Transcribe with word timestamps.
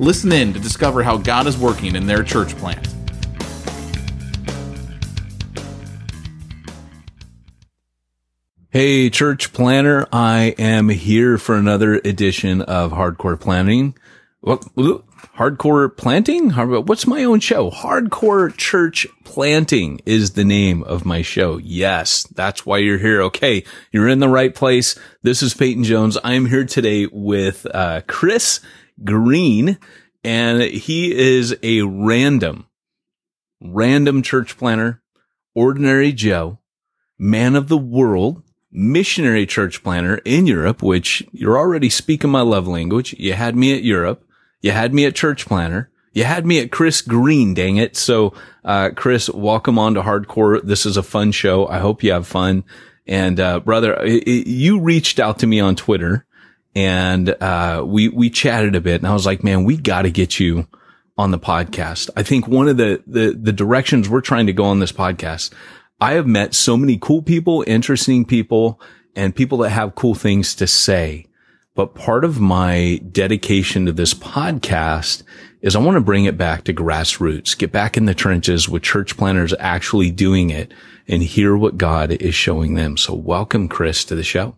Listen 0.00 0.30
in 0.30 0.52
to 0.52 0.60
discover 0.60 1.02
how 1.02 1.16
God 1.16 1.48
is 1.48 1.58
working 1.58 1.96
in 1.96 2.06
their 2.06 2.22
church 2.22 2.56
plant. 2.56 2.86
Hey, 8.70 9.10
church 9.10 9.52
planter, 9.52 10.06
I 10.12 10.54
am 10.58 10.88
here 10.90 11.36
for 11.36 11.56
another 11.56 11.94
edition 11.94 12.62
of 12.62 12.92
Hardcore 12.92 13.40
Planting. 13.40 13.96
What? 14.40 14.62
Hardcore 15.36 15.96
Planting? 15.96 16.50
What's 16.50 17.06
my 17.06 17.24
own 17.24 17.40
show? 17.40 17.70
Hardcore 17.70 18.56
Church 18.56 19.06
Planting 19.24 20.00
is 20.06 20.32
the 20.32 20.44
name 20.44 20.84
of 20.84 21.04
my 21.04 21.22
show. 21.22 21.56
Yes, 21.56 22.24
that's 22.34 22.64
why 22.64 22.78
you're 22.78 22.98
here. 22.98 23.22
Okay, 23.22 23.64
you're 23.90 24.06
in 24.06 24.20
the 24.20 24.28
right 24.28 24.54
place. 24.54 24.96
This 25.22 25.42
is 25.42 25.54
Peyton 25.54 25.82
Jones. 25.82 26.16
I 26.22 26.34
am 26.34 26.46
here 26.46 26.64
today 26.64 27.06
with 27.10 27.66
uh, 27.74 28.02
Chris 28.06 28.60
Green, 29.04 29.78
and 30.24 30.62
he 30.62 31.16
is 31.16 31.56
a 31.62 31.82
random, 31.82 32.66
random 33.60 34.22
church 34.22 34.56
planter, 34.56 35.02
ordinary 35.54 36.12
Joe, 36.12 36.58
man 37.18 37.56
of 37.56 37.68
the 37.68 37.78
world 37.78 38.42
missionary 38.70 39.46
church 39.46 39.82
planter 39.82 40.16
in 40.24 40.46
Europe, 40.46 40.82
which 40.82 41.26
you're 41.32 41.58
already 41.58 41.88
speaking 41.88 42.30
my 42.30 42.42
love 42.42 42.68
language. 42.68 43.14
You 43.18 43.34
had 43.34 43.56
me 43.56 43.74
at 43.74 43.82
Europe. 43.82 44.24
You 44.60 44.72
had 44.72 44.92
me 44.92 45.04
at 45.04 45.14
church 45.14 45.46
planter. 45.46 45.90
You 46.12 46.24
had 46.24 46.46
me 46.46 46.58
at 46.58 46.72
Chris 46.72 47.00
Green, 47.00 47.54
dang 47.54 47.76
it. 47.76 47.96
So, 47.96 48.34
uh, 48.64 48.90
Chris, 48.94 49.30
welcome 49.30 49.78
on 49.78 49.94
to 49.94 50.02
hardcore. 50.02 50.62
This 50.62 50.84
is 50.84 50.96
a 50.96 51.02
fun 51.02 51.32
show. 51.32 51.66
I 51.66 51.78
hope 51.78 52.02
you 52.02 52.12
have 52.12 52.26
fun. 52.26 52.64
And, 53.06 53.38
uh, 53.38 53.60
brother, 53.60 53.94
it, 54.02 54.24
it, 54.24 54.46
you 54.48 54.80
reached 54.80 55.20
out 55.20 55.38
to 55.40 55.46
me 55.46 55.60
on 55.60 55.76
Twitter 55.76 56.26
and, 56.74 57.28
uh, 57.28 57.82
we, 57.86 58.08
we 58.08 58.30
chatted 58.30 58.74
a 58.74 58.80
bit 58.80 59.00
and 59.00 59.06
I 59.06 59.12
was 59.14 59.26
like, 59.26 59.42
man, 59.42 59.64
we 59.64 59.76
got 59.76 60.02
to 60.02 60.10
get 60.10 60.38
you 60.38 60.66
on 61.16 61.30
the 61.32 61.38
podcast. 61.38 62.10
I 62.16 62.22
think 62.22 62.46
one 62.46 62.68
of 62.68 62.76
the, 62.76 63.02
the, 63.06 63.36
the 63.40 63.52
directions 63.52 64.08
we're 64.08 64.20
trying 64.20 64.46
to 64.46 64.52
go 64.52 64.64
on 64.64 64.78
this 64.78 64.92
podcast, 64.92 65.52
I 66.00 66.12
have 66.12 66.26
met 66.26 66.54
so 66.54 66.76
many 66.76 66.96
cool 66.96 67.22
people, 67.22 67.64
interesting 67.66 68.24
people, 68.24 68.80
and 69.16 69.34
people 69.34 69.58
that 69.58 69.70
have 69.70 69.96
cool 69.96 70.14
things 70.14 70.54
to 70.56 70.66
say. 70.66 71.26
But 71.74 71.94
part 71.94 72.24
of 72.24 72.40
my 72.40 73.00
dedication 73.10 73.86
to 73.86 73.92
this 73.92 74.14
podcast 74.14 75.22
is 75.60 75.74
I 75.74 75.80
want 75.80 75.96
to 75.96 76.00
bring 76.00 76.24
it 76.24 76.36
back 76.36 76.64
to 76.64 76.74
grassroots, 76.74 77.56
get 77.56 77.72
back 77.72 77.96
in 77.96 78.04
the 78.04 78.14
trenches 78.14 78.68
with 78.68 78.82
church 78.82 79.16
planters 79.16 79.54
actually 79.58 80.10
doing 80.10 80.50
it 80.50 80.72
and 81.06 81.22
hear 81.22 81.56
what 81.56 81.78
God 81.78 82.12
is 82.12 82.34
showing 82.34 82.74
them. 82.74 82.96
So 82.96 83.14
welcome, 83.14 83.68
Chris, 83.68 84.04
to 84.06 84.14
the 84.14 84.24
show. 84.24 84.57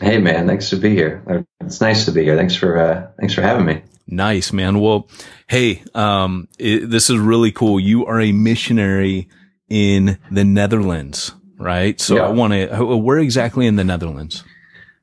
Hey, 0.00 0.18
man. 0.18 0.46
Thanks 0.46 0.70
to 0.70 0.76
be 0.76 0.90
here. 0.90 1.46
It's 1.60 1.80
nice 1.80 2.06
to 2.06 2.12
be 2.12 2.24
here. 2.24 2.36
Thanks 2.36 2.54
for, 2.54 2.78
uh, 2.78 3.08
thanks 3.18 3.34
for 3.34 3.42
having 3.42 3.66
me. 3.66 3.82
Nice, 4.06 4.52
man. 4.52 4.80
Well, 4.80 5.08
hey, 5.46 5.82
um, 5.94 6.48
it, 6.58 6.90
this 6.90 7.10
is 7.10 7.18
really 7.18 7.52
cool. 7.52 7.78
You 7.78 8.06
are 8.06 8.20
a 8.20 8.32
missionary 8.32 9.28
in 9.68 10.18
the 10.30 10.44
Netherlands, 10.44 11.32
right? 11.58 12.00
So 12.00 12.16
yeah. 12.16 12.22
I 12.22 12.28
want 12.30 12.52
to, 12.52 12.96
where 12.96 13.18
exactly 13.18 13.66
in 13.66 13.76
the 13.76 13.84
Netherlands? 13.84 14.42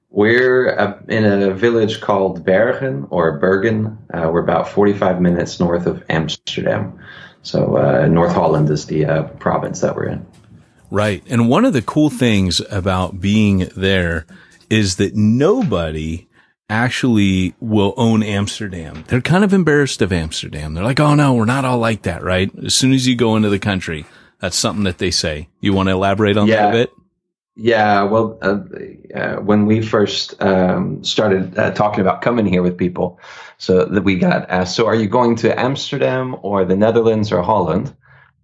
We're 0.10 0.78
uh, 0.78 1.00
in 1.08 1.26
a 1.26 1.54
village 1.54 2.02
called 2.02 2.44
Bergen 2.44 3.08
or 3.12 3.38
Bergen. 3.40 4.00
Uh, 4.14 4.30
we're 4.34 4.44
about 4.44 4.68
45 4.68 5.22
minutes 5.22 5.60
north 5.60 5.86
of 5.86 6.04
Amsterdam. 6.10 7.00
So 7.44 7.78
uh, 7.78 8.08
North 8.08 8.34
Holland 8.34 8.70
is 8.70 8.88
the 8.88 9.06
uh, 9.06 9.24
province 9.24 9.82
that 9.82 9.96
we're 9.96 10.08
in. 10.08 10.26
Right. 10.90 11.24
And 11.28 11.50
one 11.50 11.66
of 11.66 11.74
the 11.74 11.82
cool 11.82 12.10
things 12.10 12.62
about 12.72 13.22
being 13.22 13.70
there 13.76 14.26
is 14.70 14.98
that 14.98 15.16
nobody 15.16 16.28
actually 16.70 17.56
will 17.60 17.94
own 17.98 18.24
Amsterdam. 18.24 19.06
They're 19.08 19.22
kind 19.22 19.44
of 19.44 19.54
embarrassed 19.54 20.02
of 20.02 20.12
Amsterdam. 20.12 20.74
They're 20.74 20.84
like, 20.84 21.00
oh 21.00 21.16
no, 21.16 21.34
we're 21.34 21.46
not 21.46 21.66
all 21.66 21.78
like 21.78 22.02
that, 22.04 22.24
right? 22.24 22.52
As 22.66 22.76
soon 22.76 22.94
as 22.94 23.08
you 23.08 23.16
go 23.16 23.36
into 23.36 23.50
the 23.50 23.60
country, 23.60 24.06
that's 24.40 24.58
something 24.58 24.84
that 24.84 24.98
they 24.98 25.12
say. 25.12 25.48
You 25.62 25.74
want 25.74 25.88
to 25.88 25.94
elaborate 25.94 26.38
on 26.38 26.48
yeah. 26.48 26.56
that 26.56 26.70
a 26.70 26.72
bit? 26.72 26.92
Yeah, 27.60 28.04
well, 28.04 28.38
uh, 28.40 28.60
uh, 29.18 29.36
when 29.38 29.66
we 29.66 29.82
first 29.82 30.40
um, 30.44 31.04
started 31.04 31.58
uh, 31.58 31.72
talking 31.72 32.02
about 32.02 32.22
coming 32.22 32.46
here 32.46 32.62
with 32.62 32.78
people, 32.78 33.20
so 33.58 33.86
that 33.86 34.04
we 34.04 34.20
got 34.20 34.52
asked, 34.52 34.76
so 34.76 34.86
are 34.86 34.94
you 34.94 35.08
going 35.08 35.38
to 35.38 35.60
Amsterdam 35.60 36.36
or 36.44 36.66
the 36.66 36.76
Netherlands 36.76 37.32
or 37.32 37.42
Holland? 37.42 37.96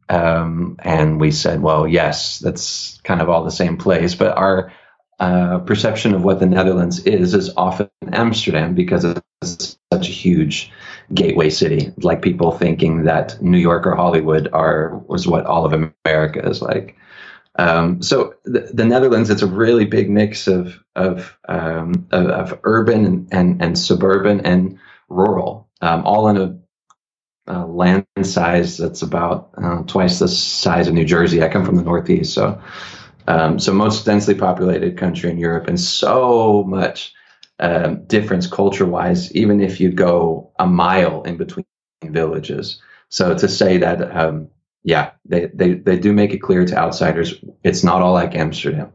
Um, 0.10 0.78
and 0.80 1.22
we 1.22 1.30
said, 1.30 1.62
well, 1.62 1.88
yes, 1.88 2.40
that's 2.40 3.00
kind 3.04 3.22
of 3.22 3.30
all 3.30 3.44
the 3.44 3.52
same 3.52 3.78
place, 3.78 4.16
but 4.16 4.36
our 4.36 4.74
uh, 5.19 5.59
perception 5.59 6.13
of 6.13 6.24
what 6.24 6.40
the 6.40 6.46
Netherlands 6.46 7.00
is 7.06 7.34
is 7.34 7.51
often 7.56 7.90
Amsterdam 8.12 8.74
because 8.74 9.06
it's 9.06 9.78
such 9.91 10.07
a 10.07 10.12
huge 10.12 10.72
gateway 11.13 11.50
city, 11.50 11.91
like 11.97 12.22
people 12.22 12.51
thinking 12.51 13.03
that 13.03 13.41
New 13.41 13.57
York 13.57 13.85
or 13.85 13.96
Hollywood 13.96 14.50
are 14.53 14.97
was 15.07 15.28
what 15.28 15.46
all 15.46 15.66
of 15.66 15.74
America 15.74 16.47
is 16.47 16.62
like. 16.62 16.97
Um, 17.59 18.01
so 18.01 18.34
the, 18.46 18.72
the, 18.74 18.85
Netherlands, 18.85 19.29
it's 19.29 19.44
a 19.44 19.47
really 19.47 19.85
big 19.85 20.09
mix 20.09 20.47
of 20.47 20.84
of 20.96 21.38
um, 21.47 22.07
of, 22.12 22.25
of, 22.28 22.59
urban 22.63 23.06
and, 23.06 23.28
and, 23.31 23.62
and 23.62 23.78
suburban 23.78 24.41
and 24.41 24.80
rural, 25.07 25.69
um, 25.81 26.03
all 26.03 26.28
in 26.30 26.38
a 26.38 26.57
uh, 27.47 27.68
land 27.68 28.07
size 28.24 28.78
that's 28.78 29.03
about 29.03 29.51
uh, 29.62 29.84
twice 29.84 30.18
the 30.18 30.28
size 30.28 30.88
of 30.88 30.95
New 30.95 31.06
Jersey. 31.06 31.44
I 31.44 31.50
come 31.50 31.66
from 31.66 31.75
the 31.75 31.84
Northeast, 31.84 32.34
so 32.34 32.59
um, 33.28 33.60
so 33.60 33.74
most 33.74 34.06
densely 34.06 34.36
populated 34.36 34.98
country 34.98 35.30
in 35.30 35.38
Europe, 35.38 35.68
and 35.68 35.80
so 35.80 36.64
much 36.64 37.14
um, 37.60 38.04
difference 38.06 38.48
culture 38.48 38.86
wise, 38.86 39.34
even 39.36 39.62
if 39.62 39.80
you 39.80 39.92
go 39.92 40.52
a 40.60 40.66
mile 40.66 41.24
in 41.24 41.38
between 41.38 41.66
villages. 42.04 42.82
So 43.10 43.38
to 43.38 43.48
say 43.48 43.78
that, 43.78 44.16
um, 44.16 44.50
yeah, 44.84 45.12
they, 45.26 45.46
they, 45.54 45.76
they 45.76 45.98
do 45.98 46.12
make 46.12 46.34
it 46.34 46.40
clear 46.40 46.66
to 46.66 46.76
outsiders 46.76 47.36
it's 47.64 47.84
not 47.84 48.02
all 48.02 48.14
like 48.14 48.36
Amsterdam. 48.36 48.92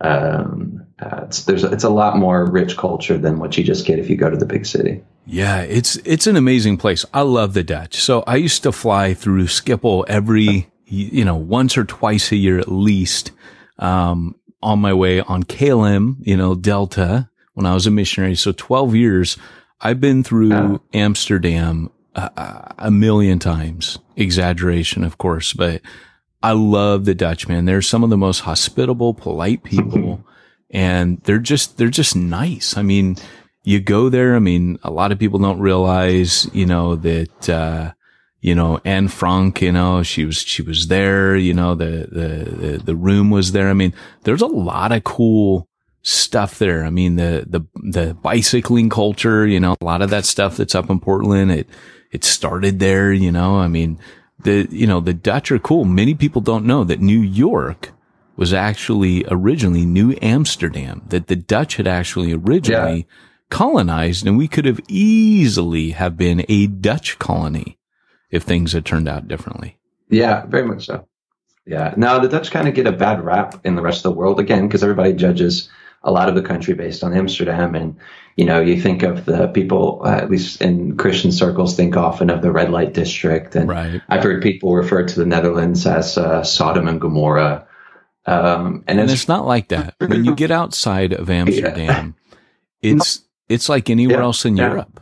Um, 0.00 0.86
uh, 0.98 1.22
it's, 1.24 1.44
there's 1.44 1.64
it's 1.64 1.84
a 1.84 1.90
lot 1.90 2.16
more 2.16 2.44
rich 2.44 2.76
culture 2.76 3.18
than 3.18 3.38
what 3.38 3.56
you 3.56 3.64
just 3.64 3.86
get 3.86 3.98
if 3.98 4.08
you 4.08 4.16
go 4.16 4.30
to 4.30 4.36
the 4.36 4.46
big 4.46 4.66
city. 4.66 5.02
Yeah, 5.26 5.62
it's 5.62 5.96
it's 6.04 6.26
an 6.26 6.36
amazing 6.36 6.76
place. 6.76 7.04
I 7.12 7.22
love 7.22 7.54
the 7.54 7.62
Dutch. 7.62 7.96
So 7.96 8.22
I 8.26 8.36
used 8.36 8.62
to 8.62 8.72
fly 8.72 9.14
through 9.14 9.46
Schiphol 9.46 10.04
every 10.06 10.68
you 10.86 11.24
know 11.24 11.36
once 11.36 11.76
or 11.76 11.84
twice 11.84 12.30
a 12.30 12.36
year 12.36 12.58
at 12.58 12.70
least 12.70 13.32
um, 13.78 14.34
on 14.62 14.78
my 14.80 14.92
way 14.92 15.20
on 15.20 15.44
KLM, 15.44 16.16
you 16.20 16.36
know 16.36 16.54
Delta, 16.54 17.28
when 17.54 17.66
I 17.66 17.74
was 17.74 17.86
a 17.86 17.90
missionary. 17.90 18.34
So 18.34 18.52
12 18.52 18.94
years, 18.94 19.36
I've 19.80 20.00
been 20.00 20.22
through 20.22 20.80
Amsterdam 20.92 21.90
a, 22.14 22.74
a 22.78 22.90
million 22.90 23.38
times. 23.38 23.98
Exaggeration, 24.16 25.04
of 25.04 25.18
course, 25.18 25.52
but 25.52 25.82
I 26.42 26.52
love 26.52 27.04
the 27.04 27.14
Dutchmen. 27.14 27.64
They're 27.64 27.82
some 27.82 28.04
of 28.04 28.10
the 28.10 28.16
most 28.16 28.40
hospitable, 28.40 29.14
polite 29.14 29.62
people. 29.62 30.24
and 30.70 31.20
they're 31.22 31.38
just, 31.38 31.76
they're 31.76 31.88
just 31.88 32.16
nice. 32.16 32.76
I 32.76 32.82
mean, 32.82 33.16
you 33.62 33.80
go 33.80 34.08
there. 34.08 34.36
I 34.36 34.38
mean, 34.38 34.78
a 34.82 34.90
lot 34.90 35.12
of 35.12 35.18
people 35.18 35.38
don't 35.38 35.60
realize, 35.60 36.48
you 36.52 36.66
know, 36.66 36.96
that, 36.96 37.48
uh, 37.48 37.92
you 38.46 38.54
know, 38.54 38.80
Anne 38.84 39.08
Frank, 39.08 39.60
you 39.60 39.72
know, 39.72 40.04
she 40.04 40.24
was, 40.24 40.36
she 40.36 40.62
was 40.62 40.86
there, 40.86 41.34
you 41.34 41.52
know, 41.52 41.74
the, 41.74 42.06
the, 42.08 42.78
the, 42.78 42.94
room 42.94 43.28
was 43.28 43.50
there. 43.50 43.68
I 43.68 43.72
mean, 43.72 43.92
there's 44.22 44.40
a 44.40 44.46
lot 44.46 44.92
of 44.92 45.02
cool 45.02 45.66
stuff 46.02 46.60
there. 46.60 46.84
I 46.84 46.90
mean, 46.90 47.16
the, 47.16 47.44
the, 47.44 47.62
the 47.90 48.14
bicycling 48.14 48.88
culture, 48.88 49.44
you 49.48 49.58
know, 49.58 49.74
a 49.80 49.84
lot 49.84 50.00
of 50.00 50.10
that 50.10 50.24
stuff 50.24 50.56
that's 50.56 50.76
up 50.76 50.88
in 50.90 51.00
Portland, 51.00 51.50
it, 51.50 51.68
it 52.12 52.22
started 52.22 52.78
there, 52.78 53.12
you 53.12 53.32
know, 53.32 53.58
I 53.58 53.66
mean, 53.66 53.98
the, 54.44 54.68
you 54.70 54.86
know, 54.86 55.00
the 55.00 55.12
Dutch 55.12 55.50
are 55.50 55.58
cool. 55.58 55.84
Many 55.84 56.14
people 56.14 56.40
don't 56.40 56.66
know 56.66 56.84
that 56.84 57.00
New 57.00 57.20
York 57.20 57.90
was 58.36 58.54
actually 58.54 59.24
originally 59.28 59.84
New 59.84 60.16
Amsterdam, 60.22 61.02
that 61.08 61.26
the 61.26 61.34
Dutch 61.34 61.78
had 61.78 61.88
actually 61.88 62.32
originally 62.32 62.98
yeah. 62.98 63.16
colonized 63.50 64.24
and 64.24 64.38
we 64.38 64.46
could 64.46 64.66
have 64.66 64.78
easily 64.86 65.90
have 65.90 66.16
been 66.16 66.44
a 66.48 66.68
Dutch 66.68 67.18
colony 67.18 67.76
if 68.36 68.44
things 68.44 68.72
had 68.72 68.84
turned 68.84 69.08
out 69.08 69.26
differently. 69.26 69.76
Yeah, 70.08 70.46
very 70.46 70.64
much 70.64 70.86
so. 70.86 71.08
Yeah. 71.66 71.94
Now 71.96 72.20
the 72.20 72.28
Dutch 72.28 72.52
kind 72.52 72.68
of 72.68 72.74
get 72.74 72.86
a 72.86 72.92
bad 72.92 73.24
rap 73.24 73.60
in 73.64 73.74
the 73.74 73.82
rest 73.82 74.04
of 74.04 74.12
the 74.12 74.18
world 74.18 74.38
again 74.38 74.68
because 74.68 74.84
everybody 74.84 75.12
judges 75.12 75.68
a 76.04 76.12
lot 76.12 76.28
of 76.28 76.36
the 76.36 76.42
country 76.42 76.74
based 76.74 77.02
on 77.02 77.12
Amsterdam. 77.12 77.74
And, 77.74 77.96
you 78.36 78.44
know, 78.44 78.60
you 78.60 78.80
think 78.80 79.02
of 79.02 79.24
the 79.24 79.48
people, 79.48 80.02
uh, 80.04 80.10
at 80.16 80.30
least 80.30 80.62
in 80.62 80.96
Christian 80.96 81.32
circles, 81.32 81.74
think 81.74 81.96
often 81.96 82.30
of 82.30 82.42
the 82.42 82.52
red 82.52 82.70
light 82.70 82.92
district. 82.94 83.56
And 83.56 83.68
Right. 83.68 84.00
I've 84.08 84.22
heard 84.22 84.40
people 84.42 84.74
refer 84.76 85.04
to 85.04 85.18
the 85.18 85.26
Netherlands 85.26 85.84
as 85.86 86.16
uh, 86.16 86.44
Sodom 86.44 86.86
and 86.86 87.00
Gomorrah. 87.00 87.66
Um, 88.26 88.84
and, 88.86 89.00
And 89.00 89.10
it's, 89.10 89.22
it's 89.22 89.28
not 89.28 89.46
like 89.46 89.68
that. 89.68 89.94
When 89.98 90.24
you 90.24 90.36
get 90.36 90.52
outside 90.52 91.12
of 91.12 91.28
Amsterdam, 91.30 92.14
it's 92.80 93.24
it's 93.48 93.68
like 93.68 93.90
anywhere 93.90 94.18
Yeah, 94.18 94.24
else 94.24 94.44
in 94.44 94.56
yeah. 94.56 94.68
Europe. 94.68 95.00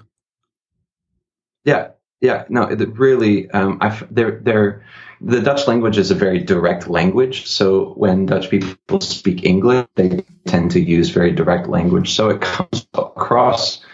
Yeah, 1.65 1.89
yeah, 2.21 2.45
no, 2.49 2.63
it 2.63 2.79
really, 2.99 3.51
um, 3.51 3.79
I, 3.81 4.01
they're, 4.11 4.41
they're, 4.43 4.85
the 5.21 5.41
Dutch 5.41 5.67
language 5.67 5.99
is 5.99 6.11
a 6.11 6.15
very 6.15 6.39
direct 6.39 6.89
language. 6.89 7.47
So 7.47 7.93
when 7.95 8.27
Dutch 8.27 8.51
people 8.51 9.01
speak 9.01 9.45
English, 9.45 9.87
they 9.95 10.25
tend 10.47 10.73
to 10.73 10.81
use 10.81 11.11
very 11.11 11.33
direct 11.33 11.69
language. 11.69 12.15
So 12.15 12.31
it 12.31 12.41
comes 12.41 12.87
across 12.95 13.85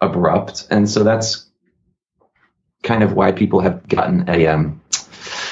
abrupt. 0.00 0.66
And 0.70 0.88
so 0.88 1.02
that's 1.02 1.46
kind 2.82 3.02
of 3.02 3.14
why 3.14 3.32
people 3.32 3.60
have 3.60 3.86
gotten 3.88 4.28
a, 4.28 4.46
um, 4.46 4.80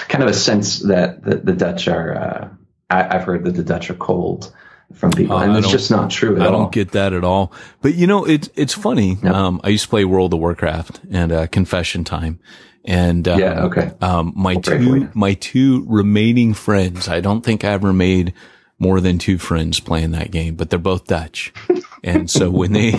kind 0.08 0.22
of 0.22 0.30
a 0.30 0.34
sense 0.34 0.80
that 0.80 1.22
the, 1.22 1.36
the 1.36 1.52
Dutch 1.52 1.88
are, 1.88 2.14
uh, 2.14 2.48
I, 2.90 3.16
I've 3.16 3.24
heard 3.24 3.44
that 3.44 3.52
the 3.52 3.64
Dutch 3.64 3.90
are 3.90 3.94
cold 3.94 4.54
from 4.92 5.12
people. 5.12 5.36
Oh, 5.36 5.40
and 5.40 5.56
it's 5.56 5.70
just 5.70 5.90
not 5.90 6.10
true 6.10 6.36
at 6.36 6.42
I 6.42 6.46
all. 6.46 6.52
don't 6.52 6.72
get 6.72 6.92
that 6.92 7.12
at 7.12 7.24
all. 7.24 7.52
But 7.82 7.94
you 7.94 8.06
know, 8.06 8.24
it's 8.24 8.48
it's 8.54 8.74
funny. 8.74 9.18
Um, 9.22 9.60
I 9.64 9.70
used 9.70 9.84
to 9.84 9.90
play 9.90 10.04
World 10.04 10.32
of 10.34 10.40
Warcraft 10.40 11.00
and 11.10 11.32
uh, 11.32 11.46
Confession 11.48 12.04
Time, 12.04 12.40
and 12.84 13.26
um, 13.26 13.38
Yeah, 13.40 13.64
okay. 13.64 13.92
Um, 14.00 14.32
my 14.36 14.54
We'll 14.54 14.62
two 14.62 15.08
my 15.14 15.34
two 15.34 15.84
remaining 15.88 16.54
friends. 16.54 17.08
I 17.08 17.20
don't 17.20 17.42
think 17.42 17.64
I 17.64 17.70
ever 17.72 17.92
made 17.92 18.34
more 18.78 19.00
than 19.00 19.18
two 19.18 19.38
friends 19.38 19.80
playing 19.80 20.10
that 20.12 20.30
game, 20.30 20.56
but 20.56 20.68
they're 20.70 20.78
both 20.78 21.06
Dutch, 21.06 21.52
and 22.04 22.30
so 22.30 22.50
when 22.50 22.72
they 22.72 22.92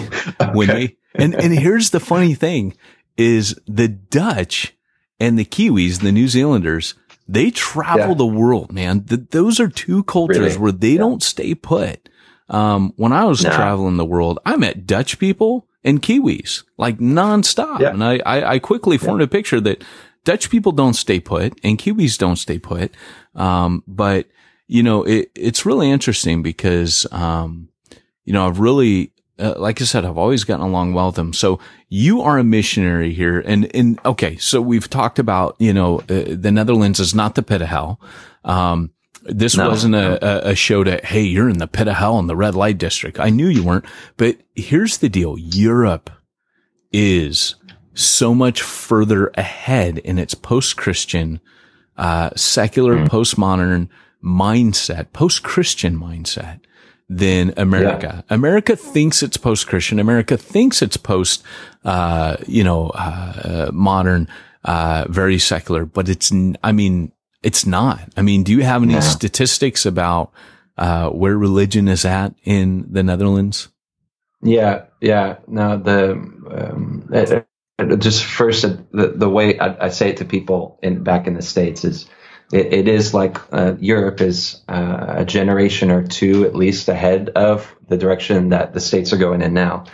when 0.53 0.67
they 0.67 0.97
and 1.13 1.33
and 1.35 1.57
here's 1.57 1.91
the 1.91 1.99
funny 1.99 2.33
thing 2.33 2.75
is 3.17 3.57
the 3.67 3.87
Dutch 3.87 4.73
and 5.19 5.39
the 5.39 5.45
Kiwis, 5.45 6.01
the 6.01 6.11
New 6.11 6.27
Zealanders, 6.27 6.93
they 7.27 7.51
travel 7.51 8.09
Yeah. 8.09 8.13
the 8.15 8.25
world, 8.25 8.71
man. 8.71 9.01
Th- 9.03 9.21
those 9.31 9.59
are 9.59 9.67
two 9.67 10.03
cultures 10.03 10.37
Really? 10.39 10.57
where 10.57 10.71
they 10.71 10.97
don't 10.97 11.23
stay 11.23 11.55
put. 11.55 12.09
Um, 12.49 12.93
when 12.97 13.11
I 13.11 13.25
was 13.25 13.43
No. 13.43 13.49
traveling 13.51 13.97
the 13.97 14.05
world, 14.05 14.37
I 14.45 14.55
met 14.57 14.85
Dutch 14.85 15.17
people 15.17 15.67
and 15.83 16.01
Kiwis 16.01 16.63
like 16.77 16.99
nonstop. 16.99 17.79
Yeah. 17.79 17.89
And 17.89 18.03
I, 18.03 18.19
I, 18.25 18.51
I 18.53 18.59
quickly 18.59 18.97
formed 18.99 19.21
a 19.23 19.27
picture 19.27 19.59
that 19.61 19.83
Dutch 20.23 20.49
people 20.51 20.71
don't 20.71 20.93
stay 20.95 21.19
put 21.19 21.57
and 21.63 21.77
Kiwis 21.79 22.17
don't 22.17 22.35
stay 22.35 22.59
put. 22.59 22.93
Um, 23.33 23.83
but 23.87 24.27
you 24.67 24.81
know, 24.83 25.03
it, 25.03 25.29
it's 25.35 25.65
really 25.65 25.89
interesting 25.91 26.41
because, 26.43 27.05
um, 27.11 27.69
you 28.23 28.33
know, 28.33 28.47
I've 28.47 28.59
really, 28.59 29.11
uh, 29.37 29.55
like 29.57 29.81
I 29.81 29.85
said, 29.85 30.05
I've 30.05 30.17
always 30.17 30.43
gotten 30.43 30.65
along 30.65 30.93
well 30.93 31.07
with 31.07 31.15
them. 31.15 31.33
So 31.33 31.59
you 31.89 32.21
are 32.21 32.37
a 32.37 32.43
missionary 32.43 33.13
here. 33.13 33.39
And, 33.39 33.73
and 33.75 33.99
okay. 34.05 34.37
So 34.37 34.61
we've 34.61 34.89
talked 34.89 35.19
about, 35.19 35.55
you 35.59 35.73
know, 35.73 35.99
uh, 35.99 36.23
the 36.27 36.51
Netherlands 36.51 36.99
is 36.99 37.13
not 37.13 37.35
the 37.35 37.43
pit 37.43 37.61
of 37.61 37.67
hell. 37.67 37.99
Um, 38.43 38.91
this 39.23 39.57
No, 39.57 39.67
wasn't 39.69 39.95
a, 39.95 40.47
a, 40.47 40.51
a 40.51 40.55
show 40.55 40.83
to, 40.83 41.03
hey, 41.03 41.23
you're 41.23 41.49
in 41.49 41.57
the 41.57 41.67
pit 41.67 41.87
of 41.87 41.95
hell 41.95 42.19
in 42.19 42.27
the 42.27 42.35
red 42.35 42.55
light 42.55 42.77
district. 42.77 43.19
I 43.19 43.29
knew 43.29 43.47
you 43.47 43.63
weren't, 43.63 43.85
but 44.17 44.37
here's 44.55 44.99
the 44.99 45.09
deal. 45.09 45.37
Europe 45.37 46.11
is 46.91 47.55
so 47.95 48.35
much 48.35 48.61
further 48.61 49.31
ahead 49.35 49.97
in 49.97 50.19
its 50.19 50.35
post-Christian, 50.35 51.39
uh, 51.97 52.29
secular, 52.35 53.05
postmodern 53.05 53.89
mindset, 54.23 55.11
post-Christian 55.11 55.99
mindset 55.99 56.59
than 57.09 57.53
America. 57.57 58.23
America 58.29 58.75
thinks 58.75 59.23
it's 59.23 59.37
post-Christian. 59.37 59.99
America 59.99 60.37
thinks 60.37 60.81
it's 60.81 60.97
post, 60.97 61.43
uh, 61.85 62.37
you 62.47 62.63
know, 62.63 62.89
uh, 62.89 63.67
uh, 63.69 63.71
modern, 63.73 64.27
uh, 64.65 65.05
very 65.09 65.39
secular, 65.39 65.85
but 65.85 66.09
it's, 66.09 66.31
I 66.63 66.71
mean, 66.71 67.11
it's 67.43 67.65
not. 67.65 68.01
I 68.17 68.21
mean, 68.23 68.43
do 68.43 68.51
you 68.51 68.63
have 68.63 68.83
any 68.83 68.95
No. 68.95 68.99
statistics 68.99 69.85
about, 69.85 70.31
uh, 70.77 71.09
where 71.09 71.37
religion 71.37 71.87
is 71.87 72.05
at 72.05 72.33
in 72.43 72.85
the 72.91 73.03
Netherlands? 73.03 73.69
Yeah, 74.41 74.85
yeah. 75.01 75.37
No, 75.47 75.77
the 75.77 76.13
um, 76.13 77.09
uh, 77.13 77.41
uh, 77.79 77.95
just 77.97 78.23
first 78.25 78.63
the 78.93 79.13
the 79.15 79.29
way 79.29 79.59
I, 79.59 79.87
I 79.87 79.89
say 79.89 80.09
it 80.11 80.17
to 80.17 80.25
people 80.25 80.79
in 80.83 81.03
back 81.03 81.27
in 81.27 81.35
the 81.35 81.41
states 81.41 81.85
is 81.85 82.07
it, 82.51 82.73
it 82.73 82.87
is 82.87 83.13
like 83.13 83.37
uh, 83.53 83.75
Europe 83.79 84.21
is 84.21 84.61
uh, 84.67 85.15
a 85.17 85.25
generation 85.25 85.91
or 85.91 86.05
two 86.05 86.45
at 86.45 86.55
least 86.55 86.89
ahead 86.89 87.29
of 87.29 87.73
the 87.87 87.97
direction 87.97 88.49
that 88.49 88.73
the 88.73 88.79
states 88.79 89.13
are 89.13 89.17
going 89.17 89.41
in 89.41 89.53
now. 89.53 89.85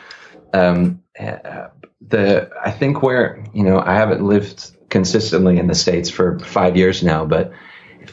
Um, 0.54 1.02
uh, 1.20 1.68
the 2.02 2.50
I 2.64 2.72
think 2.72 3.02
where 3.02 3.46
you 3.54 3.64
know 3.64 3.80
I 3.80 3.94
haven't 3.94 4.24
lived 4.24 4.72
consistently 4.90 5.58
in 5.58 5.68
the 5.68 5.76
states 5.76 6.10
for 6.10 6.40
five 6.40 6.76
years 6.76 7.04
now, 7.04 7.26
but 7.26 7.52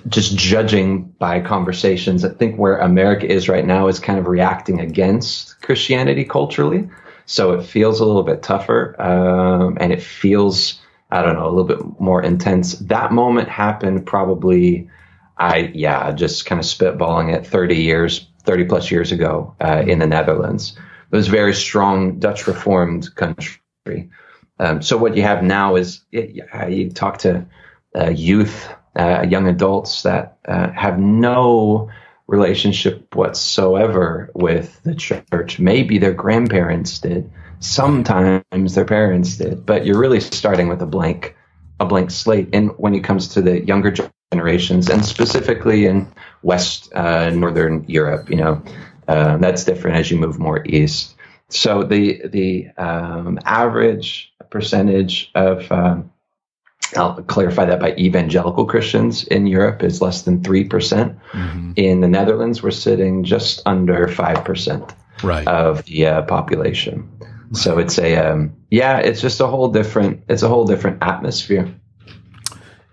just 0.07 0.37
judging 0.37 1.05
by 1.05 1.41
conversations, 1.41 2.25
I 2.25 2.31
think 2.31 2.57
where 2.57 2.79
America 2.79 3.27
is 3.27 3.49
right 3.49 3.65
now 3.65 3.89
is 3.89 3.99
kind 3.99 4.19
of 4.19 4.27
reacting 4.27 4.81
against 4.81 5.61
Christianity 5.63 6.25
culturally. 6.25 6.89
So 7.27 7.53
it 7.53 7.65
feels 7.65 8.01
a 8.01 8.07
little 8.07 8.23
bit 8.23 8.43
tougher, 8.43 9.01
um, 9.01 9.77
and 9.81 9.93
it 9.93 10.03
feels, 10.03 10.81
I 11.11 11.23
don't 11.23 11.37
know, 11.37 11.47
a 11.47 11.53
little 11.53 11.65
bit 11.65 12.01
more 12.01 12.23
intense. 12.23 12.75
That 12.75 13.13
moment 13.13 13.49
happened 13.49 14.07
probably, 14.07 14.91
I, 15.37 15.71
yeah, 15.75 16.13
just 16.13 16.47
kind 16.47 16.59
of 16.59 16.67
spitballing 16.67 17.35
it 17.35 17.47
30 17.47 17.77
years, 17.77 18.29
30 18.45 18.65
plus 18.65 18.91
years 18.91 19.13
ago 19.13 19.55
uh, 19.61 19.85
in 19.87 19.99
the 20.01 20.07
Netherlands. 20.07 20.77
It 21.11 21.17
was 21.17 21.29
a 21.29 21.33
very 21.33 21.55
strong 21.55 22.19
Dutch 22.19 22.47
Reformed 22.47 23.15
country. 23.15 24.11
Um, 24.59 24.83
so 24.83 24.99
what 24.99 25.17
you 25.17 25.23
have 25.23 25.43
now 25.43 25.77
is 25.77 26.03
it, 26.13 26.47
you 26.69 26.91
talk 26.91 27.19
to 27.19 27.47
uh, 27.97 28.11
youth, 28.11 28.69
uh, 28.99 29.25
young 29.29 29.49
adults 29.49 30.03
that 30.03 30.39
uh, 30.47 30.71
have 30.73 30.99
no 30.99 31.91
relationship 32.27 33.15
whatsoever 33.15 34.31
with 34.35 34.83
the 34.83 34.95
church. 34.95 35.59
Maybe 35.59 35.99
their 35.99 36.13
grandparents 36.13 36.99
did. 36.99 37.31
Sometimes 37.61 38.75
their 38.75 38.85
parents 38.85 39.37
did, 39.37 39.67
but 39.67 39.85
you're 39.85 39.99
really 39.99 40.21
starting 40.21 40.69
with 40.69 40.81
a 40.83 40.87
blank, 40.87 41.37
a 41.81 41.87
blank 41.87 42.11
slate. 42.11 42.49
And 42.53 42.71
when 42.79 42.95
it 42.95 43.05
comes 43.05 43.29
to 43.29 43.43
the 43.43 43.65
younger 43.65 43.95
generations, 44.33 44.89
and 44.89 45.05
specifically 45.05 45.87
in 45.87 46.07
West 46.43 46.93
uh, 46.95 47.31
Northern 47.31 47.85
Europe, 47.89 48.31
you 48.31 48.37
know, 48.37 48.63
uh, 49.09 49.39
that's 49.39 49.65
different 49.65 49.97
as 49.97 50.11
you 50.11 50.19
move 50.19 50.39
more 50.39 50.65
east. 50.67 51.15
So 51.49 51.83
the 51.83 52.21
the 52.27 52.69
um, 52.77 53.39
average 53.45 54.33
percentage 54.51 55.31
of 55.35 55.71
um, 55.73 56.11
I'll 56.97 57.23
clarify 57.23 57.67
that 57.67 57.81
by 57.81 57.95
evangelical 57.97 58.65
Christians 58.65 59.25
in 59.25 59.47
Europe 59.47 59.83
is 59.83 60.01
less 60.01 60.23
than 60.23 60.41
3%. 60.41 60.71
percent 60.71 61.19
Mm-hmm. 61.33 61.73
In 61.77 62.01
the 62.01 62.09
Netherlands, 62.09 62.63
we're 62.63 62.71
sitting 62.71 63.25
just 63.25 63.63
under 63.67 64.07
5% 64.09 64.95
Right. 65.23 65.49
of 65.49 65.85
the 65.85 66.07
uh, 66.07 66.23
population. 66.23 67.11
So 67.53 67.79
it's 67.79 67.99
a, 67.99 68.17
um, 68.17 68.57
yeah, 68.71 68.99
it's 68.99 69.21
just 69.21 69.41
a 69.41 69.47
whole 69.47 69.69
different, 69.69 70.25
it's 70.29 70.43
a 70.43 70.49
whole 70.49 70.67
different 70.67 71.03
atmosphere. 71.03 71.75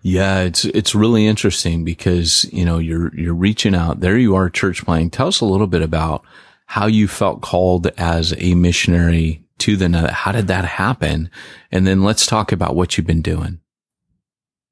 Yeah, 0.08 0.42
it's 0.42 0.66
it's 0.66 0.94
really 0.94 1.26
interesting 1.26 1.84
because 1.84 2.46
you 2.54 2.64
know 2.64 2.78
you're 2.78 3.12
you're 3.16 3.34
reaching 3.34 3.74
out. 3.74 4.02
There 4.02 4.20
you 4.20 4.36
are, 4.36 4.52
church 4.52 4.86
playing. 4.86 5.10
Tell 5.10 5.30
us 5.30 5.42
a 5.42 5.46
little 5.46 5.66
bit 5.66 5.82
about 5.82 6.24
how 6.68 6.86
you 6.86 7.08
felt 7.08 7.42
called 7.42 7.88
as 7.98 8.32
a 8.38 8.54
missionary 8.54 9.44
to 9.60 9.76
the 9.76 9.90
net. 9.90 10.12
How 10.12 10.32
did 10.32 10.48
that 10.48 10.66
happen? 10.66 11.30
And 11.72 11.88
then 11.88 12.04
let's 12.04 12.26
talk 12.28 12.52
about 12.52 12.76
what 12.76 12.98
you've 12.98 13.08
been 13.08 13.24
doing. 13.24 13.62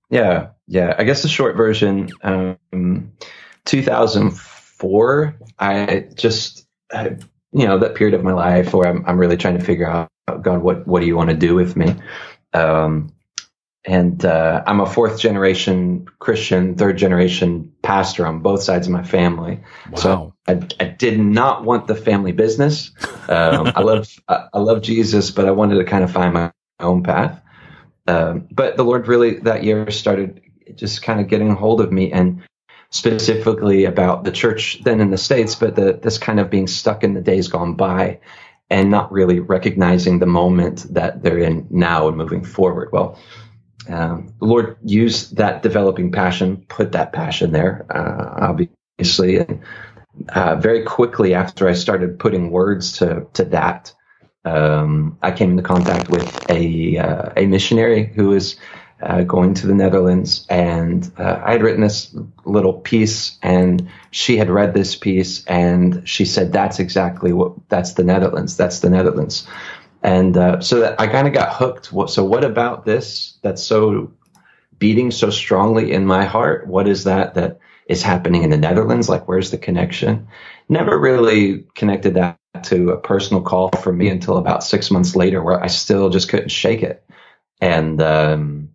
Yeah, 0.10 0.50
yeah. 0.68 0.96
I 0.98 1.04
guess 1.04 1.24
the 1.24 1.28
short 1.28 1.56
version, 1.56 2.10
um, 2.22 3.12
2004. 3.66 5.36
I 5.58 6.08
just, 6.14 6.68
I, 6.92 7.18
you 7.54 7.68
know, 7.68 7.80
that 7.80 7.96
period 7.96 8.14
of 8.14 8.24
my 8.24 8.34
life 8.34 8.74
where 8.74 8.88
I'm, 8.88 9.04
I'm 9.06 9.18
really 9.18 9.38
trying 9.38 9.58
to 9.58 9.64
figure 9.64 9.88
out, 9.88 10.10
God, 10.42 10.62
what, 10.62 10.88
what 10.88 11.02
do 11.02 11.06
you 11.06 11.16
want 11.16 11.30
to 11.30 11.36
do 11.36 11.56
with 11.56 11.76
me? 11.76 11.96
Um, 12.54 13.14
and 13.86 14.24
uh, 14.24 14.64
I'm 14.66 14.80
a 14.80 14.86
fourth 14.86 15.20
generation 15.20 16.08
Christian, 16.20 16.76
third 16.76 16.98
generation 16.98 17.74
pastor 17.82 18.26
on 18.26 18.40
both 18.40 18.64
sides 18.64 18.88
of 18.88 18.94
my 18.94 19.04
family. 19.04 19.60
So 19.96 20.34
I, 20.48 20.54
I 20.80 20.86
did 20.86 21.20
not 21.20 21.66
want 21.66 21.88
the 21.88 21.96
family 21.96 22.32
business. 22.32 22.92
Um, 23.28 23.74
I 23.76 23.82
love 23.82 24.10
I, 24.30 24.48
I 24.54 24.60
love 24.60 24.82
Jesus, 24.82 25.32
but 25.32 25.46
I 25.46 25.52
wanted 25.52 25.76
to 25.76 25.84
kind 25.84 26.04
of 26.04 26.12
find 26.12 26.34
my 26.34 26.52
own 26.80 27.04
path. 27.04 27.42
Um, 28.08 28.48
but 28.52 28.78
the 28.78 28.84
Lord 28.84 29.08
really 29.08 29.40
that 29.40 29.64
year 29.64 29.90
started 29.92 30.42
just 30.76 31.04
kind 31.04 31.20
of 31.20 31.28
getting 31.28 31.50
a 31.52 31.56
hold 31.56 31.82
of 31.82 31.92
me, 31.92 32.12
and 32.12 32.42
specifically 32.94 33.86
about 33.86 34.24
the 34.24 34.32
church 34.32 34.80
then 34.84 35.02
in 35.02 35.10
the 35.10 35.18
states, 35.18 35.56
but 35.56 35.76
the, 35.76 36.00
this 36.02 36.20
kind 36.20 36.40
of 36.40 36.52
being 36.52 36.68
stuck 36.68 37.04
in 37.04 37.16
the 37.16 37.22
days 37.22 37.48
gone 37.48 37.74
by, 37.74 38.20
and 38.70 38.92
not 38.92 39.12
really 39.12 39.40
recognizing 39.40 40.20
the 40.20 40.28
moment 40.28 40.86
that 40.94 41.24
they're 41.24 41.40
in 41.40 41.66
now 41.72 42.08
and 42.08 42.16
moving 42.16 42.44
forward. 42.44 42.90
Well, 42.94 43.20
um, 43.90 44.34
the 44.40 44.46
Lord 44.46 44.78
used 44.84 45.38
that 45.38 45.64
developing 45.64 46.12
passion, 46.12 46.66
put 46.70 46.92
that 46.92 47.14
passion 47.14 47.52
there, 47.52 47.86
uh, 47.90 48.48
obviously, 48.48 49.38
and 49.38 49.62
uh, 50.30 50.56
very 50.58 50.84
quickly 50.84 51.34
after 51.34 51.68
I 51.68 51.74
started 51.74 52.20
putting 52.20 52.52
words 52.52 52.92
to 53.00 53.26
to 53.34 53.44
that, 53.46 53.92
um, 54.46 55.18
I 55.24 55.32
came 55.32 55.50
into 55.50 55.64
contact 55.64 56.10
with 56.10 56.50
a 56.50 56.98
uh, 56.98 57.30
a 57.36 57.48
missionary 57.48 58.06
who 58.16 58.30
was 58.30 58.56
uh, 59.04 59.24
going 59.24 59.54
to 59.56 59.68
the 59.68 59.74
Netherlands, 59.76 60.46
and 60.50 61.12
uh, 61.18 61.42
I 61.44 61.52
had 61.54 61.62
written 61.62 61.82
this 61.82 62.16
little 62.46 62.74
piece, 62.74 63.38
and 63.42 63.90
she 64.12 64.38
had 64.38 64.50
read 64.50 64.74
this 64.74 64.96
piece, 64.96 65.46
and 65.46 66.08
she 66.08 66.26
said, 66.26 66.54
"That's 66.54 66.80
exactly 66.80 67.34
what. 67.34 67.54
That's 67.70 67.94
the 67.94 68.04
Netherlands. 68.04 68.56
That's 68.56 68.80
the 68.80 68.90
Netherlands." 68.90 69.48
And 70.02 70.38
uh, 70.38 70.62
so 70.62 70.80
that 70.82 71.00
I 71.00 71.08
kind 71.08 71.28
of 71.28 71.34
got 71.34 71.54
hooked. 71.54 71.88
So 72.10 72.24
what 72.24 72.44
about 72.44 72.86
this? 72.86 73.38
That's 73.42 73.64
so 73.64 74.12
beating 74.80 75.12
so 75.12 75.30
strongly 75.30 75.92
in 75.92 76.06
my 76.06 76.26
heart. 76.26 76.68
What 76.68 76.88
is 76.88 77.04
that 77.04 77.36
that 77.36 77.60
is 77.88 78.04
happening 78.04 78.44
in 78.44 78.50
the 78.50 78.58
Netherlands? 78.58 79.10
Like, 79.10 79.28
where's 79.28 79.52
the 79.52 79.58
connection? 79.58 80.28
Never 80.70 80.98
really 80.98 81.66
connected 81.76 82.16
that 82.16 82.38
to 82.64 82.92
a 82.92 82.98
personal 82.98 83.44
call 83.44 83.70
for 83.82 83.92
me 83.92 84.10
until 84.10 84.38
about 84.38 84.64
six 84.64 84.90
months 84.92 85.16
later, 85.16 85.44
where 85.44 85.62
I 85.62 85.68
still 85.68 86.10
just 86.10 86.30
couldn't 86.30 86.50
shake 86.50 86.84
it, 86.84 87.04
and 87.60 88.02
um, 88.02 88.70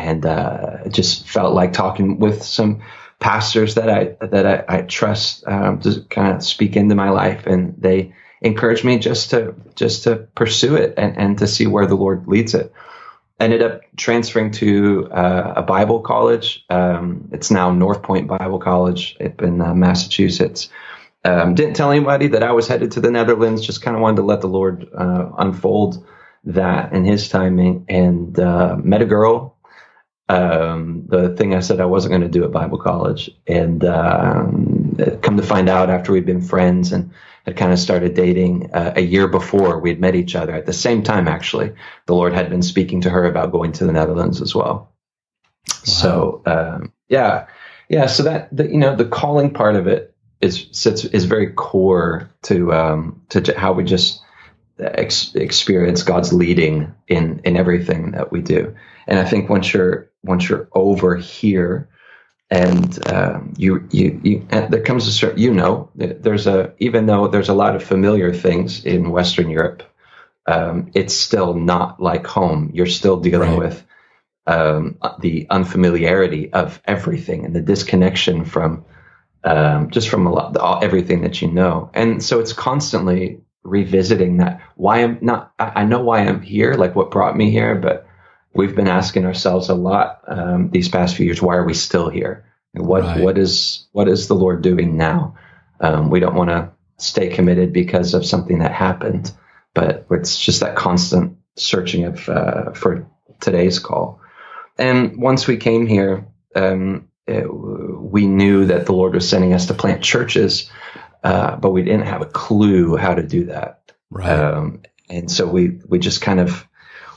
and 0.00 0.24
uh, 0.24 0.88
just 0.88 1.26
felt 1.26 1.54
like 1.54 1.72
talking 1.72 2.18
with 2.18 2.42
some 2.42 2.82
pastors 3.18 3.74
that 3.74 3.90
I 3.90 4.26
that 4.26 4.46
I, 4.46 4.78
I 4.78 4.82
trust 4.82 5.46
um, 5.46 5.80
to 5.80 6.02
kind 6.08 6.34
of 6.36 6.42
speak 6.42 6.76
into 6.76 6.94
my 6.94 7.10
life, 7.10 7.46
and 7.46 7.74
they 7.78 8.14
encouraged 8.40 8.84
me 8.84 8.98
just 8.98 9.30
to 9.30 9.54
just 9.74 10.04
to 10.04 10.16
pursue 10.34 10.76
it 10.76 10.94
and, 10.96 11.16
and 11.16 11.38
to 11.38 11.46
see 11.46 11.66
where 11.66 11.86
the 11.86 11.96
Lord 11.96 12.26
leads 12.26 12.54
it 12.54 12.72
ended 13.40 13.62
up 13.62 13.80
transferring 13.96 14.50
to 14.50 15.08
uh, 15.10 15.54
a 15.56 15.62
Bible 15.62 16.00
college. 16.00 16.64
Um, 16.68 17.28
it's 17.32 17.50
now 17.50 17.70
Northpoint 17.70 18.26
Bible 18.26 18.58
College 18.58 19.16
in 19.18 19.60
uh, 19.60 19.74
Massachusetts. 19.74 20.68
Um, 21.24 21.54
didn't 21.54 21.74
tell 21.74 21.90
anybody 21.90 22.28
that 22.28 22.42
I 22.42 22.52
was 22.52 22.68
headed 22.68 22.92
to 22.92 23.00
the 23.00 23.10
Netherlands. 23.10 23.66
Just 23.66 23.82
kind 23.82 23.96
of 23.96 24.02
wanted 24.02 24.16
to 24.16 24.22
let 24.22 24.42
the 24.42 24.48
Lord 24.48 24.88
uh, 24.96 25.30
unfold 25.38 26.06
that 26.44 26.92
in 26.92 27.04
His 27.04 27.28
timing. 27.28 27.86
And 27.88 28.38
uh, 28.38 28.76
met 28.76 29.02
a 29.02 29.06
girl. 29.06 29.56
Um, 30.30 31.06
the 31.08 31.34
thing 31.34 31.54
I 31.54 31.60
said 31.60 31.80
I 31.80 31.86
wasn't 31.86 32.12
going 32.12 32.22
to 32.22 32.28
do 32.28 32.44
at 32.44 32.52
Bible 32.52 32.78
college, 32.78 33.30
and 33.46 33.84
um, 33.84 34.96
come 35.22 35.36
to 35.36 35.42
find 35.42 35.68
out 35.68 35.90
after 35.90 36.12
we'd 36.12 36.26
been 36.26 36.42
friends 36.42 36.92
and 36.92 37.12
had 37.46 37.56
kind 37.56 37.72
of 37.72 37.78
started 37.78 38.14
dating 38.14 38.70
uh, 38.72 38.92
a 38.96 39.00
year 39.00 39.26
before 39.26 39.80
we 39.80 39.90
had 39.90 40.00
met 40.00 40.14
each 40.14 40.34
other 40.34 40.54
at 40.54 40.66
the 40.66 40.72
same 40.72 41.02
time 41.02 41.26
actually 41.26 41.72
the 42.06 42.14
lord 42.14 42.32
had 42.32 42.50
been 42.50 42.62
speaking 42.62 43.00
to 43.00 43.10
her 43.10 43.24
about 43.24 43.52
going 43.52 43.72
to 43.72 43.86
the 43.86 43.92
netherlands 43.92 44.42
as 44.42 44.54
well. 44.54 44.92
Wow. 45.68 45.74
so 45.84 46.42
um, 46.46 46.92
yeah. 47.08 47.46
Yeah 47.88 48.06
so 48.06 48.24
that 48.24 48.54
the, 48.54 48.68
you 48.68 48.78
know 48.78 48.94
the 48.94 49.04
calling 49.04 49.52
part 49.52 49.76
of 49.76 49.86
it 49.86 50.14
is 50.40 50.68
sits 50.72 51.04
is 51.04 51.24
very 51.24 51.52
core 51.52 52.30
to 52.42 52.72
um, 52.72 53.22
to 53.30 53.58
how 53.58 53.72
we 53.72 53.84
just 53.84 54.22
ex- 54.78 55.34
experience 55.34 56.02
god's 56.02 56.32
leading 56.32 56.94
in 57.08 57.40
in 57.44 57.56
everything 57.56 58.12
that 58.12 58.30
we 58.30 58.42
do. 58.42 58.74
And 59.06 59.18
i 59.18 59.24
think 59.24 59.48
once 59.48 59.72
you're 59.72 60.09
once 60.22 60.48
you're 60.48 60.68
over 60.72 61.16
here 61.16 61.88
and 62.50 63.08
um, 63.08 63.54
you, 63.56 63.86
you, 63.90 64.20
you 64.22 64.46
there 64.50 64.82
comes 64.82 65.06
a 65.06 65.12
certain, 65.12 65.38
you 65.38 65.54
know, 65.54 65.90
there's 65.94 66.46
a, 66.46 66.74
even 66.78 67.06
though 67.06 67.28
there's 67.28 67.48
a 67.48 67.54
lot 67.54 67.76
of 67.76 67.82
familiar 67.82 68.32
things 68.32 68.84
in 68.84 69.10
Western 69.10 69.50
Europe, 69.50 69.84
um, 70.46 70.90
it's 70.94 71.14
still 71.14 71.54
not 71.54 72.00
like 72.00 72.26
home. 72.26 72.70
You're 72.74 72.86
still 72.86 73.20
dealing 73.20 73.50
right. 73.50 73.58
with 73.58 73.86
um, 74.46 74.98
the 75.20 75.46
unfamiliarity 75.48 76.52
of 76.52 76.80
everything 76.86 77.44
and 77.44 77.54
the 77.54 77.60
disconnection 77.60 78.44
from 78.44 78.84
um, 79.44 79.90
just 79.90 80.08
from 80.08 80.26
a 80.26 80.32
lot, 80.32 80.56
all, 80.56 80.82
everything 80.82 81.22
that 81.22 81.40
you 81.40 81.48
know. 81.50 81.90
And 81.94 82.22
so 82.22 82.40
it's 82.40 82.52
constantly 82.52 83.40
revisiting 83.62 84.38
that. 84.38 84.60
Why 84.76 85.02
I'm 85.02 85.18
not, 85.20 85.52
I, 85.58 85.72
I 85.76 85.84
know 85.84 86.00
why 86.00 86.20
I'm 86.20 86.42
here, 86.42 86.74
like 86.74 86.94
what 86.94 87.10
brought 87.10 87.36
me 87.36 87.50
here, 87.50 87.74
but 87.74 88.06
we've 88.54 88.74
been 88.74 88.88
asking 88.88 89.24
ourselves 89.24 89.68
a 89.68 89.74
lot 89.74 90.22
um, 90.26 90.70
these 90.70 90.88
past 90.88 91.16
few 91.16 91.26
years. 91.26 91.42
Why 91.42 91.56
are 91.56 91.66
we 91.66 91.74
still 91.74 92.08
here? 92.08 92.46
what 92.72 93.02
right. 93.02 93.20
what 93.20 93.38
is 93.38 93.88
what 93.92 94.08
is 94.08 94.28
the 94.28 94.34
Lord 94.34 94.62
doing 94.62 94.96
now? 94.96 95.36
Um, 95.80 96.10
we 96.10 96.20
don't 96.20 96.34
want 96.34 96.50
to 96.50 96.70
stay 96.98 97.28
committed 97.28 97.72
because 97.72 98.14
of 98.14 98.26
something 98.26 98.60
that 98.60 98.72
happened, 98.72 99.32
but 99.74 100.06
it's 100.10 100.38
just 100.38 100.60
that 100.60 100.76
constant 100.76 101.38
searching 101.56 102.04
of 102.04 102.28
uh, 102.28 102.72
for 102.72 103.08
today's 103.40 103.78
call. 103.78 104.20
And 104.78 105.20
once 105.20 105.46
we 105.46 105.56
came 105.56 105.86
here, 105.86 106.26
um, 106.54 107.08
it, 107.26 107.46
we 107.52 108.26
knew 108.26 108.66
that 108.66 108.86
the 108.86 108.92
Lord 108.92 109.14
was 109.14 109.28
sending 109.28 109.52
us 109.52 109.66
to 109.66 109.74
plant 109.74 110.02
churches, 110.02 110.70
uh, 111.24 111.56
but 111.56 111.70
we 111.70 111.82
didn't 111.82 112.06
have 112.06 112.22
a 112.22 112.26
clue 112.26 112.96
how 112.96 113.14
to 113.14 113.22
do 113.22 113.46
that. 113.46 113.92
Right. 114.10 114.28
Um, 114.28 114.82
and 115.08 115.30
so 115.30 115.46
we 115.46 115.80
we 115.88 115.98
just 115.98 116.20
kind 116.20 116.40
of 116.40 116.66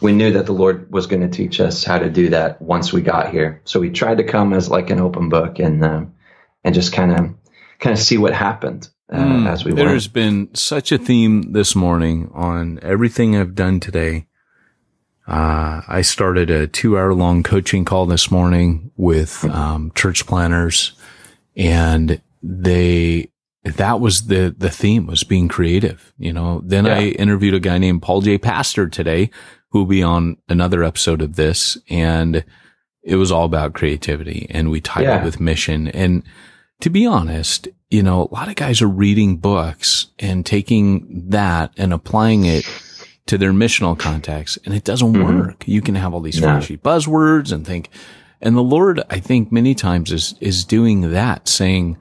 we 0.04 0.12
knew 0.12 0.34
that 0.34 0.46
the 0.46 0.54
Lord 0.54 0.92
was 0.92 1.08
going 1.08 1.22
to 1.22 1.30
teach 1.30 1.62
us 1.62 1.86
how 1.86 1.98
to 1.98 2.10
do 2.10 2.30
that 2.30 2.62
once 2.62 2.92
we 2.92 3.02
got 3.02 3.32
here. 3.32 3.62
So 3.64 3.80
we 3.80 3.90
tried 3.90 4.18
to 4.18 4.26
come 4.26 4.54
as 4.54 4.70
like 4.70 4.90
an 4.90 5.00
open 5.00 5.30
book 5.30 5.60
and 5.60 5.84
um, 5.84 6.14
and 6.64 6.76
just 6.76 6.92
kind 6.92 7.12
of 7.12 7.34
kind 7.80 7.94
of 7.94 8.00
see 8.00 8.18
what 8.18 8.34
happened 8.34 8.90
uh, 9.12 9.18
mm, 9.18 9.48
as 9.48 9.64
we 9.64 9.72
went. 9.72 9.88
There's 9.88 10.10
been 10.10 10.54
such 10.54 10.92
a 10.92 10.98
theme 10.98 11.54
this 11.54 11.74
morning 11.74 12.30
on 12.34 12.80
everything 12.82 13.38
I've 13.38 13.56
done 13.56 13.80
today. 13.80 14.28
Uh, 15.26 15.82
I 15.88 16.02
started 16.02 16.50
a 16.50 16.68
two 16.68 16.98
hour 16.98 17.14
long 17.14 17.42
coaching 17.42 17.86
call 17.86 18.06
this 18.06 18.30
morning 18.30 18.92
with 18.98 19.46
um, 19.46 19.94
church 19.96 20.28
planters, 20.28 20.92
and 21.56 22.22
they 22.42 23.32
that 23.64 24.02
was 24.02 24.28
the 24.28 24.54
the 24.58 24.70
theme 24.70 25.08
was 25.08 25.24
being 25.24 25.48
creative. 25.48 26.14
You 26.18 26.34
know, 26.34 26.62
then 26.66 26.86
yeah. 26.86 26.96
I 26.96 27.02
interviewed 27.04 27.54
a 27.54 27.62
guy 27.62 27.78
named 27.78 28.02
Paul 28.02 28.20
J. 28.20 28.38
Pastor 28.38 28.90
today, 28.90 29.30
who 29.74 29.80
will 29.80 29.86
be 29.88 30.04
on 30.04 30.38
another 30.48 30.84
episode 30.84 31.22
of 31.22 31.36
this. 31.36 31.78
And 31.90 32.46
it 33.02 33.16
was 33.16 33.32
all 33.32 33.44
about 33.44 33.74
creativity 33.74 34.48
and 34.52 34.70
we 34.70 34.80
tied 34.80 35.04
yeah. 35.04 35.20
it 35.20 35.26
with 35.26 35.42
mission. 35.42 35.88
And 35.90 36.24
to 36.82 36.92
be 36.92 37.08
honest, 37.08 37.68
you 37.90 38.04
know, 38.04 38.22
a 38.22 38.34
lot 38.34 38.48
of 38.48 38.56
guys 38.56 38.82
are 38.82 38.88
reading 38.88 39.38
books 39.38 40.08
and 40.20 40.46
taking 40.46 41.28
that 41.30 41.74
and 41.76 41.92
applying 41.92 42.46
it 42.46 42.66
to 43.26 43.38
their 43.38 43.52
missional 43.52 43.98
context 43.98 44.60
and 44.64 44.76
it 44.76 44.84
doesn't 44.84 45.14
mm-hmm. 45.14 45.40
work. 45.40 45.68
You 45.68 45.82
can 45.82 45.96
have 45.96 46.14
all 46.14 46.22
these 46.22 46.40
flashy 46.40 46.78
buzzwords 46.78 47.52
and 47.52 47.66
think, 47.66 47.90
and 48.42 48.56
the 48.56 48.62
Lord, 48.62 49.02
I 49.10 49.20
think 49.20 49.52
many 49.52 49.74
times 49.74 50.12
is, 50.12 50.36
is 50.40 50.66
doing 50.66 51.12
that 51.12 51.48
saying, 51.48 51.98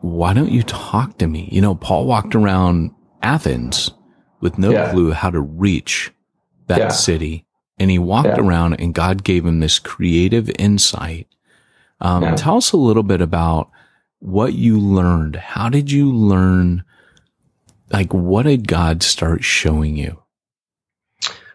why 0.00 0.34
don't 0.34 0.50
you 0.50 0.64
talk 0.64 1.18
to 1.18 1.28
me? 1.28 1.48
You 1.52 1.60
know, 1.60 1.76
Paul 1.76 2.06
walked 2.06 2.34
around 2.34 2.90
Athens 3.22 3.92
with 4.40 4.58
no 4.58 4.70
yeah. 4.70 4.90
clue 4.90 5.12
how 5.12 5.30
to 5.30 5.40
reach 5.40 6.12
that 6.68 6.78
yeah. 6.78 6.88
city 6.88 7.46
and 7.78 7.90
he 7.90 7.98
walked 7.98 8.28
yeah. 8.28 8.40
around 8.40 8.74
and 8.74 8.94
God 8.94 9.24
gave 9.24 9.44
him 9.44 9.60
this 9.60 9.78
creative 9.78 10.50
insight. 10.58 11.28
Um, 12.00 12.22
yeah. 12.22 12.34
Tell 12.34 12.56
us 12.56 12.72
a 12.72 12.76
little 12.76 13.02
bit 13.02 13.20
about 13.20 13.70
what 14.20 14.54
you 14.54 14.78
learned. 14.78 15.36
How 15.36 15.68
did 15.68 15.90
you 15.90 16.12
learn? 16.12 16.84
Like, 17.90 18.12
what 18.12 18.44
did 18.44 18.68
God 18.68 19.02
start 19.02 19.44
showing 19.44 19.96
you? 19.96 20.22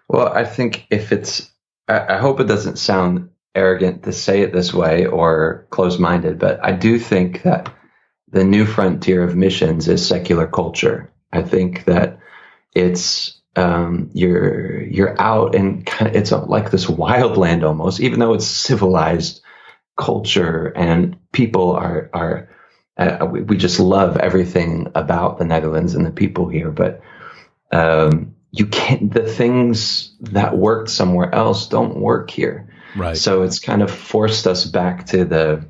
Well, 0.08 0.28
I 0.28 0.46
think 0.46 0.88
if 0.90 1.12
it's, 1.12 1.52
I, 1.88 2.16
I 2.16 2.18
hope 2.18 2.40
it 2.40 2.48
doesn't 2.48 2.78
sound 2.78 3.30
arrogant 3.56 4.04
to 4.04 4.12
say 4.12 4.42
it 4.42 4.52
this 4.52 4.74
way 4.74 5.06
or 5.06 5.68
close 5.70 6.00
minded, 6.00 6.40
but 6.40 6.64
I 6.64 6.72
do 6.72 6.98
think 7.00 7.44
that 7.44 7.74
the 8.32 8.44
new 8.44 8.66
frontier 8.66 9.24
of 9.24 9.36
missions 9.36 9.88
is 9.88 10.06
secular 10.06 10.48
culture. 10.48 11.14
I 11.32 11.44
think 11.44 11.86
that 11.86 12.20
it's 12.74 13.40
um, 13.56 14.10
you're 14.14 14.82
you're 14.84 15.20
out 15.22 15.56
and 15.56 15.86
kind 15.86 16.10
of, 16.10 16.16
it's 16.16 16.32
like 16.32 16.72
this 16.72 16.90
wild 16.90 17.38
land 17.38 17.64
almost, 17.64 18.00
even 18.00 18.20
though 18.20 18.34
it's 18.34 18.48
civilized 18.48 19.42
culture 19.96 20.74
and 20.76 21.18
people 21.32 21.72
are 21.72 22.10
are 22.14 22.50
uh, 22.98 23.28
we, 23.30 23.42
we, 23.42 23.58
just 23.58 23.80
love 23.80 24.18
everything 24.18 24.92
about 24.94 25.40
the 25.40 25.46
Netherlands 25.46 25.96
and 25.96 26.06
the 26.06 26.12
people 26.12 26.48
here, 26.48 26.70
but 26.70 27.02
um, 27.72 28.36
you 28.52 28.68
can't 28.68 29.12
the 29.12 29.28
things 29.28 30.16
that 30.22 30.56
worked 30.56 30.90
somewhere 30.90 31.34
else 31.34 31.68
don't 31.68 31.98
work 31.98 32.30
here. 32.30 32.70
Right. 32.96 33.18
So 33.18 33.42
it's 33.42 33.60
kind 33.60 33.82
of 33.82 33.90
forced 33.90 34.46
us 34.46 34.66
back 34.66 35.08
to 35.08 35.26
the 35.26 35.66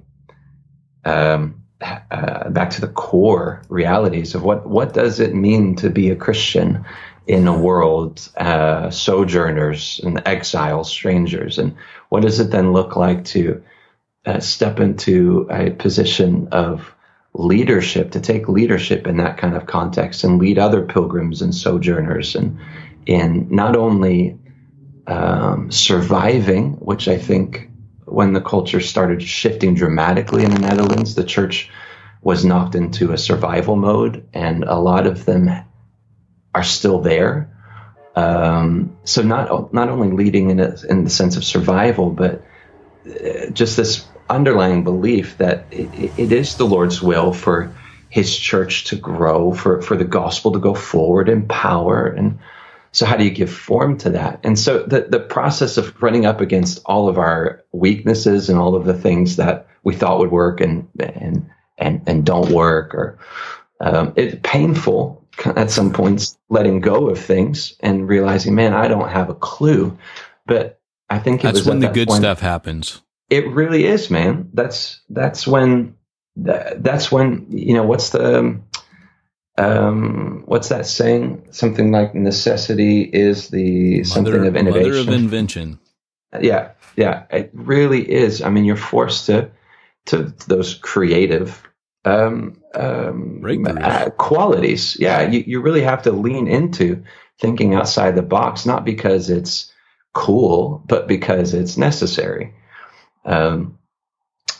um, 1.06 1.64
uh, 1.82 2.50
back 2.50 2.72
to 2.72 2.82
the 2.82 2.88
core 2.88 3.62
realities 3.70 4.36
of 4.36 4.44
what 4.44 4.68
what 4.68 4.94
does 4.94 5.20
it 5.20 5.34
mean 5.34 5.76
to 5.78 5.90
be 5.90 6.10
a 6.10 6.16
Christian 6.16 6.86
in 7.28 7.48
a 7.48 7.58
world, 7.58 8.30
uh, 8.38 8.90
sojourners 8.90 10.00
and 10.04 10.22
exiles, 10.26 10.90
strangers. 10.90 11.58
And 11.58 11.76
what 12.10 12.24
does 12.24 12.40
it 12.40 12.52
then 12.52 12.74
look 12.74 12.96
like 12.96 13.26
to 13.26 13.64
uh, 14.26 14.40
step 14.40 14.80
into 14.80 15.48
a 15.50 15.72
position 15.72 16.50
of 16.52 16.94
leadership, 17.34 18.12
to 18.12 18.22
take 18.22 18.48
leadership 18.48 19.08
in 19.08 19.18
that 19.18 19.38
kind 19.38 19.56
of 19.56 19.66
context 19.66 20.24
and 20.24 20.40
lead 20.40 20.60
other 20.60 20.84
pilgrims 20.84 21.42
and 21.42 21.54
sojourners 21.54 22.36
and 22.36 22.60
in 23.06 23.48
not 23.50 23.76
only 23.76 24.38
um, 25.08 25.72
surviving, 25.72 26.74
which 26.74 27.08
I 27.08 27.18
think 27.18 27.70
when 28.06 28.34
the 28.34 28.42
culture 28.42 28.80
started 28.80 29.22
shifting 29.22 29.76
dramatically 29.76 30.44
in 30.44 30.52
the 30.52 30.60
Netherlands, 30.60 31.16
the 31.16 31.24
church 31.24 31.70
was 32.22 32.46
knocked 32.46 32.76
into 32.76 33.12
a 33.12 33.18
survival 33.18 33.76
mode, 33.76 34.26
and 34.34 34.64
a 34.64 34.80
lot 34.80 35.08
of 35.08 35.26
them 35.26 35.50
are 36.54 36.64
still 36.64 37.00
there. 37.00 37.50
Um, 38.16 38.98
so 39.04 39.24
not 39.24 39.74
not 39.74 39.90
only 39.90 40.12
leading 40.12 40.52
in 40.52 40.60
a, 40.60 40.76
in 40.88 41.04
the 41.04 41.10
sense 41.10 41.36
of 41.36 41.44
survival, 41.44 42.12
but 42.12 42.44
uh, 43.08 43.50
just 43.52 43.76
this 43.76 44.06
underlying 44.30 44.84
belief 44.84 45.38
that 45.40 45.66
it, 45.72 46.18
it 46.18 46.32
is 46.32 46.56
the 46.56 46.66
Lord's 46.66 47.02
will 47.02 47.34
for 47.34 47.74
His 48.10 48.38
church 48.38 48.86
to 48.86 48.96
grow, 48.96 49.52
for 49.54 49.82
for 49.82 49.98
the 49.98 50.06
gospel 50.06 50.52
to 50.52 50.60
go 50.60 50.76
forward 50.76 51.28
in 51.28 51.48
power, 51.48 52.06
and 52.06 52.40
so 52.92 53.08
how 53.08 53.18
do 53.18 53.24
you 53.24 53.32
give 53.32 53.52
form 53.52 53.98
to 54.00 54.12
that? 54.12 54.42
And 54.44 54.60
so 54.60 54.84
the 54.84 55.02
the 55.02 55.20
process 55.20 55.78
of 55.78 56.02
running 56.04 56.28
up 56.28 56.40
against 56.40 56.84
all 56.86 57.10
of 57.10 57.18
our 57.18 57.64
weaknesses 57.72 58.50
and 58.50 58.60
all 58.60 58.76
of 58.76 58.86
the 58.86 58.94
things 58.94 59.38
that 59.38 59.68
we 59.84 59.96
thought 59.96 60.20
would 60.20 60.32
work 60.32 60.62
and 60.62 60.88
and 61.00 61.50
and 61.80 62.04
and 62.06 62.24
don't 62.24 62.52
work, 62.52 62.94
or 62.94 63.18
um, 63.82 64.14
it's 64.16 64.38
painful 64.44 65.23
at 65.46 65.72
some 65.72 65.92
points 65.92 66.38
letting 66.50 66.80
go 66.80 67.10
of 67.10 67.20
things 67.20 67.76
and 67.80 68.08
realizing, 68.08 68.56
man, 68.56 68.74
I 68.74 68.88
don't 68.88 69.10
have 69.10 69.30
a 69.30 69.36
clue. 69.36 69.98
But 70.46 70.80
I 71.10 71.20
think 71.20 71.42
that's 71.42 71.66
when 71.66 71.80
the 71.80 71.88
that 71.88 71.94
good 71.94 72.08
point, 72.08 72.22
stuff 72.22 72.40
happens. 72.40 73.02
It 73.30 73.48
really 73.48 73.86
is, 73.86 74.10
man. 74.10 74.50
That's 74.54 75.02
that's 75.10 75.48
when 75.48 75.96
that's 76.36 77.12
when 77.12 77.48
you 77.50 77.74
know 77.74 77.84
what's 77.84 78.10
the 78.10 78.60
um, 79.58 80.44
what's 80.46 80.70
that 80.70 80.86
saying? 80.86 81.48
Something 81.52 81.92
like 81.92 82.16
necessity 82.16 83.02
is 83.02 83.50
the 83.50 83.98
mother, 83.98 84.04
something 84.06 84.48
of 84.48 84.56
innovation. 84.56 84.90
Mother 84.92 85.00
of 85.00 85.10
invention. 85.10 85.80
Yeah, 86.40 86.72
yeah, 86.96 87.26
it 87.30 87.52
really 87.54 88.10
is. 88.10 88.42
I 88.42 88.50
mean, 88.50 88.66
you're 88.66 88.76
forced 88.76 89.28
to 89.28 89.52
to 90.06 90.34
those 90.48 90.74
creative 90.74 91.62
um, 92.06 92.62
um, 92.76 93.44
uh, 93.68 94.10
qualities. 94.12 94.98
Yeah, 95.00 95.22
you, 95.30 95.44
you 95.46 95.62
really 95.62 95.82
have 95.82 96.04
to 96.04 96.12
lean 96.12 96.48
into 96.48 97.04
thinking 97.40 97.76
outside 97.76 98.16
the 98.16 98.22
box, 98.22 98.66
not 98.66 98.86
because 98.86 99.30
it's 99.30 99.72
cool, 100.14 100.84
but 100.86 101.08
because 101.08 101.54
it's 101.54 101.78
necessary. 101.78 102.54
Um, 103.26 103.78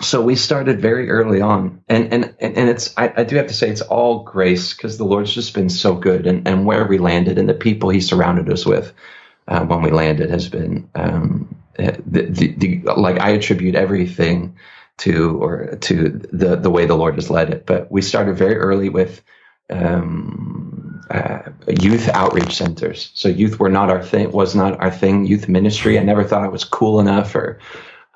so 0.02 0.22
we 0.22 0.36
started 0.36 0.82
very 0.82 1.10
early 1.10 1.42
on, 1.42 1.82
and 1.88 2.14
and 2.14 2.36
and 2.40 2.70
it's 2.70 2.94
I, 2.98 3.14
I 3.18 3.24
do 3.24 3.38
have 3.38 3.48
to 3.48 3.54
say 3.54 3.70
it's 3.70 3.82
all 3.82 4.24
grace 4.24 4.74
because 4.74 4.98
the 4.98 5.06
Lord's 5.06 5.34
just 5.34 5.54
been 5.54 5.70
so 5.70 5.96
good, 5.96 6.28
and 6.28 6.48
and 6.48 6.66
where 6.66 6.86
we 6.86 6.98
landed 6.98 7.38
and 7.38 7.48
the 7.48 7.54
people 7.54 7.90
He 7.90 8.02
surrounded 8.02 8.50
us 8.50 8.66
with 8.66 8.94
uh, 9.48 9.66
when 9.66 9.82
we 9.82 9.92
landed 9.92 10.30
has 10.30 10.50
been 10.50 10.90
um, 10.96 11.56
the, 11.78 12.02
the, 12.06 12.54
the 12.58 12.82
like 12.96 13.20
I 13.20 13.32
attribute 13.32 13.76
everything 13.76 14.58
to 15.00 15.38
or 15.42 15.76
to 15.78 16.10
the 16.32 16.56
the 16.56 16.70
way 16.70 16.86
the 16.86 16.96
Lord 16.96 17.16
has 17.16 17.30
led 17.30 17.50
it. 17.50 17.66
But 17.66 17.92
we 17.92 18.02
started 18.02 18.38
very 18.38 18.56
early 18.56 18.90
with 18.90 19.22
um, 19.70 21.02
uh, 21.10 21.40
youth 21.68 22.10
outreach 22.10 22.56
centers. 22.56 23.12
So 23.16 23.28
youth 23.28 23.60
were 23.60 23.70
not 23.70 23.90
our 23.90 24.04
thing. 24.04 24.32
Was 24.32 24.56
not 24.56 24.80
our 24.80 24.92
thing. 24.92 25.26
Youth 25.26 25.50
ministry. 25.50 26.00
I 26.00 26.04
never 26.04 26.24
thought 26.24 26.46
it 26.46 26.52
was 26.52 26.64
cool 26.64 27.00
enough. 27.00 27.36
Or 27.36 27.60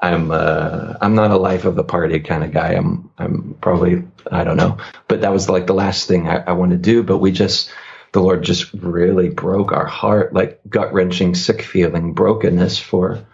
I'm 0.01 0.31
uh, 0.31 0.96
I'm 1.01 1.15
not 1.15 1.31
a 1.31 1.38
life 1.38 1.65
of 1.65 1.75
the 1.75 1.84
party 1.84 2.19
kind 2.19 2.43
of 2.43 2.51
guy. 2.51 2.74
I'm 2.74 3.10
I'm 3.17 3.57
probably 3.62 4.03
I 4.31 4.43
don't 4.43 4.57
know. 4.57 4.77
But 5.07 5.22
that 5.22 5.34
was 5.34 5.50
like 5.50 5.67
the 5.67 5.74
last 5.74 6.07
thing 6.07 6.27
I, 6.27 6.38
I 6.38 6.51
want 6.53 6.72
to 6.72 6.77
do. 6.77 7.03
But 7.03 7.17
we 7.17 7.31
just 7.31 7.72
the 8.13 8.22
Lord 8.22 8.43
just 8.43 8.72
really 8.74 9.29
broke 9.29 9.72
our 9.72 9.86
heart, 9.86 10.34
like 10.34 10.62
gut 10.69 10.93
wrenching, 10.93 11.36
sick 11.36 11.62
feeling, 11.62 12.13
brokenness 12.13 12.79
for 12.79 13.25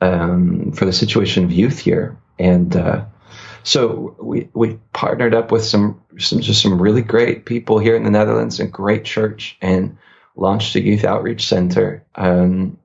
um, 0.00 0.72
for 0.72 0.84
the 0.84 0.92
situation 0.92 1.44
of 1.44 1.52
youth 1.52 1.78
here 1.78 2.18
and 2.38 2.74
uh, 2.76 3.04
so 3.62 4.16
we 4.20 4.48
we 4.54 4.78
partnered 4.92 5.34
up 5.34 5.52
with 5.52 5.64
some 5.64 6.02
some 6.18 6.40
just 6.40 6.62
some 6.62 6.80
really 6.80 7.02
great 7.02 7.44
people 7.44 7.78
here 7.78 7.96
in 7.96 8.04
the 8.04 8.10
Netherlands, 8.10 8.60
a 8.60 8.66
great 8.66 9.04
church, 9.04 9.56
and 9.60 9.98
launched 10.36 10.74
a 10.76 10.80
youth 10.80 11.04
outreach 11.04 11.46
center. 11.46 12.04
Um, 12.14 12.78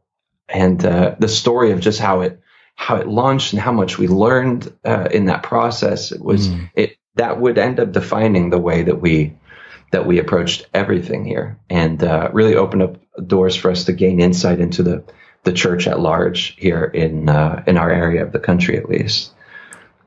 and 0.50 0.84
uh, 0.86 1.16
the 1.20 1.28
story 1.28 1.72
of 1.72 1.80
just 1.80 2.00
how 2.00 2.22
it 2.22 2.40
how 2.76 2.96
it 2.96 3.08
launched 3.08 3.54
and 3.54 3.62
how 3.62 3.72
much 3.72 3.98
we 3.98 4.08
learned 4.08 4.74
uh, 4.84 5.08
in 5.12 5.26
that 5.26 5.44
process 5.44 6.12
it 6.12 6.22
was 6.22 6.50
mm. 6.50 6.70
it 6.76 6.98
that 7.16 7.40
would 7.40 7.58
end 7.58 7.80
up 7.80 7.92
defining 7.92 8.50
the 8.50 8.60
way 8.60 8.84
that 8.84 9.00
we 9.00 9.38
that 9.92 10.08
we 10.08 10.20
approached 10.20 10.68
everything 10.74 11.24
here 11.24 11.60
and 11.70 12.04
uh, 12.04 12.30
really 12.34 12.56
opened 12.56 12.82
up 12.82 12.98
doors 13.28 13.56
for 13.56 13.70
us 13.70 13.86
to 13.86 13.94
gain 13.94 14.20
insight 14.20 14.60
into 14.60 14.82
the 14.84 15.04
the 15.44 15.54
church 15.54 15.88
at 15.88 16.00
large 16.00 16.56
here 16.58 16.84
in 16.84 17.30
uh, 17.30 17.64
in 17.68 17.78
our 17.78 17.92
area 17.92 18.24
of 18.24 18.32
the 18.32 18.40
country 18.40 18.78
at 18.78 18.90
least 18.90 19.32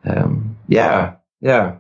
um, 0.07 0.57
yeah, 0.69 1.15
yeah. 1.41 1.77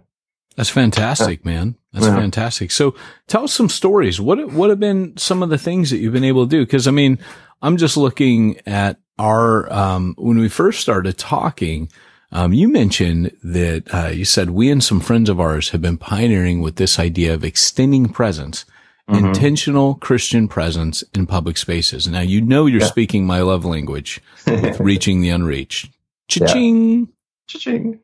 That's 0.56 0.70
fantastic, 0.70 1.44
man. 1.44 1.76
That's 1.92 2.06
yeah. 2.06 2.16
fantastic. 2.16 2.70
So 2.70 2.94
tell 3.26 3.44
us 3.44 3.52
some 3.52 3.68
stories. 3.68 4.20
What, 4.20 4.52
what 4.52 4.70
have 4.70 4.80
been 4.80 5.16
some 5.16 5.42
of 5.42 5.50
the 5.50 5.58
things 5.58 5.90
that 5.90 5.98
you've 5.98 6.14
been 6.14 6.24
able 6.24 6.46
to 6.46 6.50
do? 6.50 6.66
Cause 6.66 6.86
I 6.86 6.90
mean, 6.90 7.18
I'm 7.62 7.76
just 7.76 7.96
looking 7.96 8.58
at 8.66 8.98
our, 9.18 9.70
um, 9.72 10.14
when 10.16 10.38
we 10.38 10.48
first 10.48 10.80
started 10.80 11.18
talking, 11.18 11.90
um, 12.32 12.52
you 12.54 12.68
mentioned 12.68 13.32
that, 13.42 13.94
uh, 13.94 14.08
you 14.08 14.24
said 14.24 14.50
we 14.50 14.70
and 14.70 14.82
some 14.82 15.00
friends 15.00 15.28
of 15.28 15.40
ours 15.40 15.70
have 15.70 15.82
been 15.82 15.98
pioneering 15.98 16.60
with 16.60 16.76
this 16.76 16.98
idea 16.98 17.34
of 17.34 17.44
extending 17.44 18.08
presence, 18.08 18.64
mm-hmm. 19.08 19.26
intentional 19.26 19.96
Christian 19.96 20.48
presence 20.48 21.02
in 21.14 21.26
public 21.26 21.58
spaces. 21.58 22.08
Now, 22.08 22.20
you 22.20 22.40
know, 22.40 22.64
you're 22.64 22.80
yeah. 22.80 22.86
speaking 22.86 23.26
my 23.26 23.42
love 23.42 23.64
language 23.64 24.22
with 24.46 24.80
reaching 24.80 25.20
the 25.20 25.30
unreached. 25.30 25.90
Cha-ching. 26.28 27.00
Yeah. 27.00 27.06
Cha-ching. 27.46 28.00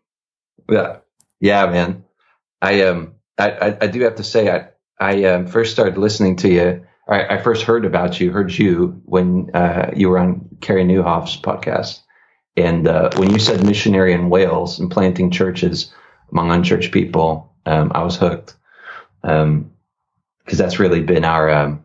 Yeah, 0.69 0.99
yeah, 1.41 1.67
man. 1.67 2.05
I 2.61 2.83
um, 2.83 3.15
I, 3.39 3.77
I, 3.81 3.87
do 3.89 4.01
have 4.03 4.17
to 4.17 4.25
say, 4.25 4.51
I 4.51 4.69
I 5.01 5.25
um, 5.25 5.47
first 5.47 5.73
started 5.73 5.99
listening 5.99 6.37
to 6.37 6.49
you. 6.49 6.87
I, 7.09 7.37
I 7.37 7.43
first 7.43 7.65
heard 7.65 7.85
about 7.85 8.21
you, 8.21 8.31
heard 8.31 8.53
you 8.53 9.03
when 9.05 9.51
uh, 9.55 9.91
you 9.97 10.09
were 10.09 10.19
on 10.19 10.49
Carey 10.61 10.85
Nieuwhof's 10.85 11.37
podcast, 11.37 12.01
and 12.57 12.87
uh, 12.87 13.11
when 13.17 13.31
you 13.31 13.39
said 13.39 13.65
missionary 13.65 14.13
in 14.13 14.31
Wales 14.31 14.79
and 14.79 14.91
planting 14.91 15.31
churches 15.31 15.93
among 16.31 16.51
unchurched 16.51 16.93
people, 16.93 17.53
um, 17.67 17.93
I 17.95 18.05
was 18.05 18.17
hooked. 18.17 18.57
Um, 19.25 19.73
because 20.45 20.59
that's 20.59 20.79
really 20.79 21.03
been 21.03 21.25
our 21.25 21.51
um, 21.51 21.85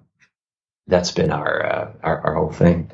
that's 0.87 1.11
been 1.11 1.31
our, 1.31 1.65
uh, 1.65 1.91
our 2.03 2.19
our 2.21 2.35
whole 2.35 2.51
thing. 2.51 2.91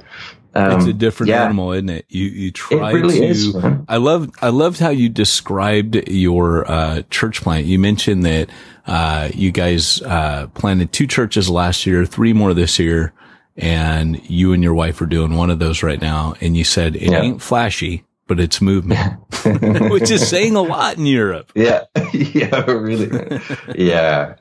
Um, 0.56 0.78
it's 0.80 0.86
a 0.86 0.94
different 0.94 1.30
yeah. 1.30 1.46
animal, 1.46 1.72
isn't 1.72 1.90
it? 1.90 2.06
You 2.10 2.26
you 2.26 2.52
try 2.52 2.92
really 2.92 3.20
to. 3.20 3.26
Is, 3.26 3.56
I 3.88 3.98
love 3.98 4.30
I 4.42 4.50
loved 4.50 4.80
how 4.80 4.90
you 4.90 5.10
described 5.10 6.08
your 6.08 6.70
uh, 6.70 7.02
church 7.10 7.42
plant. 7.42 7.66
You 7.66 7.80
mentioned 7.80 8.26
that 8.26 8.50
uh, 8.86 9.30
you 9.34 9.52
guys 9.52 10.02
uh, 10.04 10.48
planted 10.54 10.92
two 10.92 11.08
churches 11.08 11.50
last 11.50 11.86
year, 11.86 12.06
three 12.06 12.34
more 12.34 12.54
this 12.54 12.78
year, 12.78 13.14
and 13.58 14.22
you 14.30 14.54
and 14.54 14.62
your 14.62 14.76
wife 14.76 15.02
are 15.02 15.08
doing 15.08 15.36
one 15.36 15.50
of 15.50 15.58
those 15.58 15.82
right 15.82 16.02
now. 16.02 16.36
And 16.40 16.56
you 16.56 16.64
said 16.64 16.96
it 16.96 17.12
yeah. 17.12 17.22
ain't 17.22 17.42
flashy, 17.42 18.04
but 18.28 18.40
it's 18.40 18.62
movement, 18.62 19.20
which 19.92 20.12
is 20.12 20.28
saying 20.28 20.56
a 20.56 20.62
lot 20.62 20.98
in 20.98 21.08
Europe. 21.08 21.52
Yeah, 21.56 21.86
yeah, 22.14 22.64
really. 22.70 23.40
yeah, 23.76 24.36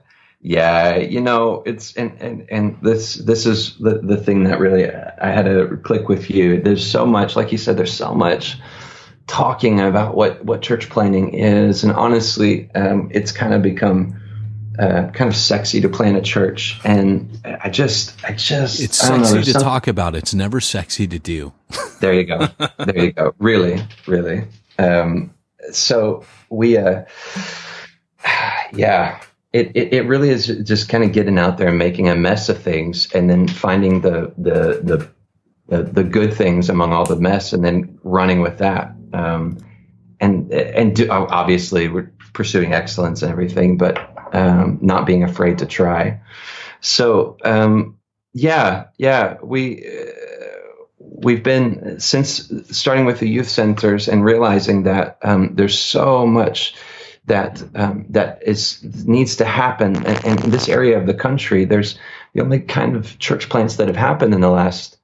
yeah, 0.44 0.96
you 0.96 1.20
know, 1.20 1.62
it's 1.64 1.94
and 1.94 2.20
and 2.20 2.46
and 2.50 2.76
this 2.83 3.14
this 3.14 3.46
is 3.46 3.78
the 3.78 4.00
the 4.00 4.16
thing 4.16 4.42
that 4.44 4.59
really 4.59 4.90
I 4.90 5.31
had 5.31 5.44
to 5.44 5.76
click 5.85 6.09
with 6.09 6.31
you. 6.31 6.61
There's 6.61 6.85
so 6.85 7.07
much, 7.07 7.37
like 7.37 7.52
you 7.52 7.59
said, 7.59 7.76
there's 7.76 7.92
so 7.92 8.12
much 8.12 8.59
talking 9.28 9.81
about 9.81 10.16
what 10.16 10.44
what 10.44 10.61
church 10.61 10.90
planting 10.90 11.35
is, 11.35 11.85
and 11.85 11.92
honestly, 11.92 12.68
um, 12.74 13.09
it's 13.12 13.31
kind 13.31 13.55
of 13.55 13.62
become 13.62 14.20
uh, 14.81 15.11
kind 15.12 15.28
of 15.28 15.37
sexy 15.37 15.81
to 15.81 15.88
plan 15.88 16.16
a 16.16 16.22
church, 16.22 16.81
and 16.83 17.40
I 17.44 17.70
just 17.70 18.24
I 18.24 18.33
just 18.33 18.81
it's 18.81 18.98
sexy 18.98 19.35
know, 19.35 19.42
to 19.42 19.52
some... 19.52 19.62
talk 19.62 19.87
about. 19.87 20.16
It's 20.16 20.35
never 20.35 20.61
sexy 20.61 21.07
to 21.07 21.20
do. 21.20 21.52
there 22.00 22.14
you 22.14 22.24
go. 22.24 22.48
There 22.78 22.98
you 22.98 23.12
go. 23.12 23.33
Really, 23.38 23.81
really. 24.09 24.48
Um, 24.76 25.35
so 25.70 26.24
we, 26.50 26.78
uh, 26.78 27.05
yeah 28.72 29.20
it, 29.52 29.72
it, 29.74 29.92
it 29.92 30.06
really 30.06 30.30
is 30.30 30.46
just 30.46 30.88
kind 30.88 31.04
of 31.04 31.12
getting 31.12 31.38
out 31.38 31.58
there 31.58 31.68
and 31.68 31.78
making 31.78 32.08
a 32.08 32.16
mess 32.16 32.48
of 32.48 32.62
things 32.62 33.12
and 33.12 33.28
then 33.28 33.46
finding 33.46 34.00
the, 34.00 34.32
the, 34.38 35.10
the, 35.68 35.82
the, 35.82 36.04
good 36.04 36.32
things 36.32 36.70
among 36.70 36.92
all 36.92 37.04
the 37.04 37.16
mess 37.16 37.52
and 37.52 37.64
then 37.64 37.98
running 38.02 38.40
with 38.40 38.58
that. 38.58 38.94
Um, 39.12 39.58
and, 40.20 40.50
and 40.52 40.96
do, 40.96 41.10
obviously 41.10 41.88
we're 41.88 42.12
pursuing 42.32 42.72
excellence 42.72 43.22
and 43.22 43.30
everything, 43.30 43.76
but, 43.76 43.98
um, 44.34 44.78
not 44.80 45.04
being 45.04 45.22
afraid 45.22 45.58
to 45.58 45.66
try. 45.66 46.20
So, 46.80 47.36
um, 47.44 47.98
yeah, 48.32 48.86
yeah, 48.96 49.36
we, 49.42 49.86
uh, 49.86 50.12
we've 50.98 51.42
been 51.42 52.00
since 52.00 52.50
starting 52.70 53.04
with 53.04 53.20
the 53.20 53.28
youth 53.28 53.50
centers 53.50 54.08
and 54.08 54.24
realizing 54.24 54.84
that, 54.84 55.18
um, 55.22 55.54
there's 55.56 55.78
so 55.78 56.26
much, 56.26 56.74
that 57.26 57.62
um, 57.74 58.06
that 58.11 58.42
is 58.42 58.82
needs 59.06 59.37
to 59.37 59.44
happen. 59.44 59.96
And, 60.06 60.42
in 60.44 60.50
this 60.50 60.68
area 60.68 60.98
of 60.98 61.06
the 61.06 61.14
country, 61.14 61.64
there's 61.64 61.98
the 62.35 62.42
only 62.42 62.61
kind 62.61 62.96
of 62.96 63.18
church 63.18 63.48
plants 63.48 63.76
that 63.76 63.87
have 63.87 63.96
happened 63.96 64.35
in 64.35 64.40
the 64.40 64.50
last 64.50 64.98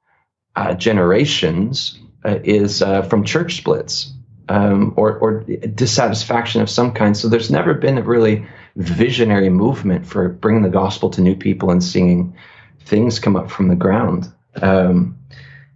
uh, 0.55 0.73
generations 0.73 1.99
uh, 2.25 2.39
is 2.43 2.81
uh, 2.81 3.03
from 3.03 3.23
church 3.23 3.55
splits. 3.57 4.13
um, 4.49 4.93
or, 4.97 5.17
or 5.19 5.43
dissatisfaction 5.43 6.61
of 6.61 6.69
some 6.69 6.91
kind. 6.91 7.15
So 7.15 7.29
there's 7.29 7.51
never 7.51 7.75
been 7.75 7.97
a 7.99 8.01
really 8.01 8.45
visionary 8.75 9.49
movement 9.49 10.05
for 10.05 10.27
bringing 10.27 10.63
the 10.63 10.69
gospel 10.69 11.11
to 11.11 11.21
new 11.21 11.35
people 11.35 11.69
and 11.69 11.83
seeing 11.83 12.35
things 12.81 13.19
come 13.19 13.35
up 13.35 13.51
from 13.51 13.67
the 13.67 13.75
ground. 13.75 14.31
Um, 14.55 15.19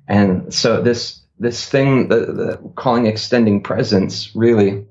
and 0.07 0.53
so 0.53 0.81
this 0.81 1.21
this 1.39 1.67
thing, 1.67 2.09
the, 2.09 2.17
the 2.17 2.71
calling 2.75 3.05
extending 3.05 3.61
presence, 3.61 4.35
really 4.35 4.85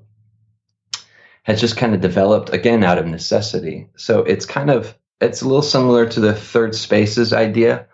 has 1.43 1.61
just 1.61 1.77
kind 1.77 1.93
of 1.93 2.01
developed 2.01 2.53
again 2.53 2.83
out 2.83 2.97
of 2.97 3.05
necessity. 3.05 3.87
So 3.95 4.19
it's 4.19 4.45
kind 4.45 4.69
of 4.69 4.97
it's 5.21 5.41
a 5.41 5.47
little 5.47 5.61
similar 5.61 6.07
to 6.09 6.19
the 6.19 6.33
third 6.33 6.75
spaces 6.75 7.31
idea, 7.31 7.87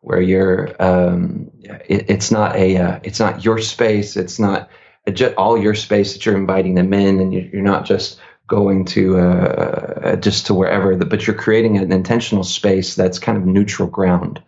where 0.00 0.20
you're 0.20 0.74
um, 0.82 1.50
it, 1.62 2.08
it's 2.08 2.30
not 2.30 2.56
a 2.56 2.76
uh, 2.76 3.00
it's 3.02 3.20
not 3.20 3.44
your 3.44 3.58
space, 3.58 4.16
it's 4.16 4.38
not 4.38 4.70
all 5.36 5.58
your 5.58 5.74
space 5.74 6.12
that 6.12 6.24
you're 6.24 6.36
inviting 6.36 6.74
them 6.74 6.92
in, 6.92 7.20
and 7.20 7.32
you're 7.32 7.62
not 7.62 7.84
just 7.84 8.20
going 8.46 8.84
to 8.84 9.18
uh, 9.18 10.16
just 10.16 10.46
to 10.46 10.54
wherever, 10.54 10.96
but 10.96 11.26
you're 11.26 11.36
creating 11.36 11.78
an 11.78 11.92
intentional 11.92 12.44
space 12.44 12.94
that's 12.94 13.18
kind 13.18 13.38
of 13.38 13.46
neutral 13.46 13.88
ground. 13.88 14.42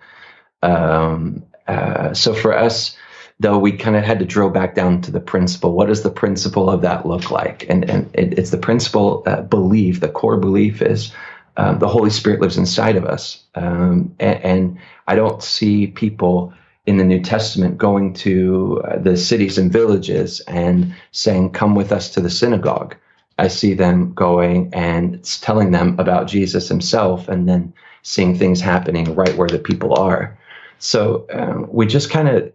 Um, 0.62 1.44
uh, 1.66 2.12
so 2.12 2.34
for 2.34 2.52
us, 2.52 2.96
though, 3.42 3.58
we 3.58 3.72
kind 3.72 3.96
of 3.96 4.04
had 4.04 4.18
to 4.20 4.24
drill 4.24 4.50
back 4.50 4.74
down 4.74 5.02
to 5.02 5.10
the 5.10 5.20
principle. 5.20 5.74
What 5.74 5.88
does 5.88 6.02
the 6.02 6.10
principle 6.10 6.70
of 6.70 6.80
that 6.82 7.04
look 7.06 7.30
like? 7.30 7.66
And 7.68 7.88
and 7.88 8.10
it, 8.14 8.38
it's 8.38 8.50
the 8.50 8.58
principle 8.58 9.22
uh, 9.26 9.42
belief. 9.42 10.00
The 10.00 10.08
core 10.08 10.38
belief 10.38 10.80
is 10.80 11.12
um, 11.56 11.78
the 11.78 11.88
Holy 11.88 12.10
Spirit 12.10 12.40
lives 12.40 12.56
inside 12.56 12.96
of 12.96 13.04
us, 13.04 13.42
um, 13.54 14.14
and, 14.18 14.44
and, 14.44 14.78
I 15.08 15.16
don't 15.16 15.42
see 15.42 15.88
people 15.88 16.54
in 16.86 16.96
the 16.96 17.04
New 17.04 17.20
Testament 17.20 17.76
going 17.76 18.14
to 18.14 18.80
uh, 18.84 18.98
the 18.98 19.16
cities 19.16 19.58
and 19.58 19.70
villages 19.72 20.40
and 20.40 20.94
saying, 21.10 21.50
"Come 21.50 21.74
with 21.74 21.92
us 21.92 22.10
to 22.10 22.20
the 22.20 22.30
synagogue." 22.30 22.96
I 23.38 23.48
see 23.48 23.74
them 23.74 24.12
going 24.14 24.72
and 24.72 25.22
telling 25.40 25.72
them 25.72 25.96
about 25.98 26.28
Jesus 26.28 26.68
Himself, 26.68 27.28
and 27.28 27.48
then 27.48 27.74
seeing 28.02 28.38
things 28.38 28.60
happening 28.60 29.14
right 29.14 29.36
where 29.36 29.48
the 29.48 29.58
people 29.58 29.94
are. 29.94 30.38
So 30.78 31.26
um, 31.32 31.68
we 31.70 31.86
just 31.86 32.10
kind 32.10 32.28
of 32.28 32.52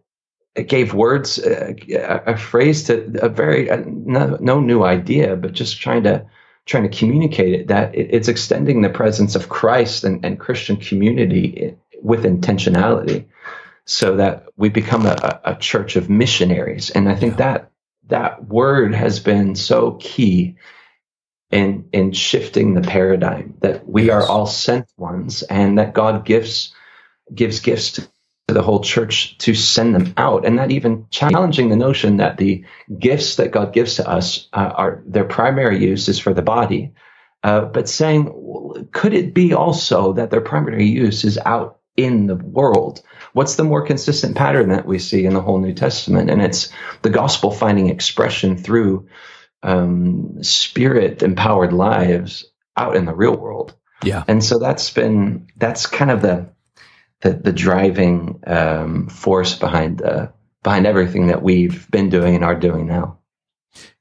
gave 0.64 0.94
words, 0.94 1.40
uh, 1.40 1.74
a 2.26 2.38
phrase 2.38 2.84
to 2.86 3.20
a 3.22 3.30
very 3.30 3.70
uh, 3.70 3.84
no, 3.86 4.38
no, 4.40 4.60
new 4.60 4.84
idea, 4.84 5.36
but 5.36 5.54
just 5.54 5.80
trying 5.80 6.04
to 6.04 6.26
trying 6.66 6.90
to 6.90 6.98
communicate 6.98 7.54
it 7.54 7.68
that 7.68 7.96
it, 7.96 8.10
it's 8.12 8.28
extending 8.28 8.82
the 8.82 8.90
presence 8.90 9.36
of 9.36 9.50
Christ 9.50 10.04
and, 10.04 10.26
and 10.26 10.40
Christian 10.40 10.78
community 10.78 11.76
with 12.02 12.24
intentionality, 12.24 13.26
so 13.86 14.18
that 14.18 14.48
we 14.58 14.70
become 14.70 15.06
a, 15.06 15.40
a 15.46 15.56
church 15.56 15.96
of 15.96 16.10
missionaries. 16.10 16.90
And 16.90 17.08
I 17.08 17.16
think 17.16 17.34
yeah. 17.34 17.54
that 17.54 17.72
that 18.08 18.48
word 18.48 18.96
has 18.96 19.20
been 19.20 19.56
so 19.56 19.98
key 20.00 20.56
in 21.52 21.90
in 21.92 22.12
shifting 22.14 22.74
the 22.74 22.82
paradigm 22.82 23.56
that 23.62 23.88
we 23.88 24.08
yes. 24.08 24.14
are 24.14 24.28
all 24.28 24.48
sent 24.48 24.88
ones, 24.98 25.44
and 25.44 25.78
that 25.78 25.94
God 25.94 26.26
gives 26.26 26.74
gives 27.34 27.60
gifts 27.60 27.92
to 27.92 28.08
the 28.48 28.62
whole 28.62 28.80
church 28.80 29.38
to 29.40 29.54
send 29.54 29.94
them 29.94 30.14
out, 30.16 30.46
and 30.46 30.56
not 30.56 30.72
even 30.72 31.06
challenging 31.10 31.70
the 31.70 31.76
notion 31.76 32.18
that 32.18 32.38
the 32.38 32.64
gifts 32.98 33.36
that 33.36 33.52
God 33.52 33.74
gives 33.74 33.96
to 33.96 34.08
us 34.08 34.48
uh, 34.54 34.72
are 34.74 35.04
their 35.06 35.26
primary 35.26 35.84
use 35.84 36.08
is 36.08 36.18
for 36.18 36.34
the 36.34 36.42
body, 36.42 36.94
uh, 37.44 37.66
but 37.66 37.90
saying, 37.90 38.88
could 38.94 39.14
it 39.14 39.34
be 39.34 39.54
also 39.54 40.14
that 40.14 40.32
their 40.32 40.42
primary 40.42 40.86
use 40.86 41.26
is 41.26 41.38
out 41.38 41.80
in 41.98 42.28
the 42.28 42.36
world? 42.36 43.02
What's 43.34 43.56
the 43.56 43.66
more 43.66 43.86
consistent 43.86 44.38
pattern 44.38 44.70
that 44.70 44.86
we 44.86 45.00
see 45.00 45.26
in 45.26 45.34
the 45.34 45.42
whole 45.42 45.60
New 45.60 45.74
Testament? 45.74 46.30
And 46.30 46.42
it's 46.42 46.70
the 47.02 47.10
gospel 47.10 47.52
finding 47.52 47.90
expression 47.90 48.58
through 48.58 49.10
um, 49.62 50.42
spirit 50.42 51.22
empowered 51.22 51.74
lives 51.74 52.46
out 52.78 52.96
in 52.96 53.06
the 53.06 53.16
real 53.16 53.36
world. 53.36 53.76
Yeah, 54.04 54.24
and 54.28 54.44
so 54.44 54.60
that's 54.60 54.92
been 54.92 55.48
that's 55.58 55.88
kind 55.88 56.12
of 56.12 56.22
the 56.22 56.50
the, 57.22 57.34
the 57.34 57.52
driving 57.52 58.40
um, 58.46 59.08
force 59.08 59.56
behind 59.56 60.02
uh, 60.02 60.28
behind 60.64 60.86
everything 60.86 61.28
that 61.28 61.42
we've 61.42 61.90
been 61.92 62.10
doing 62.10 62.36
and 62.36 62.44
are 62.44 62.56
doing 62.56 62.88
now. 62.88 63.18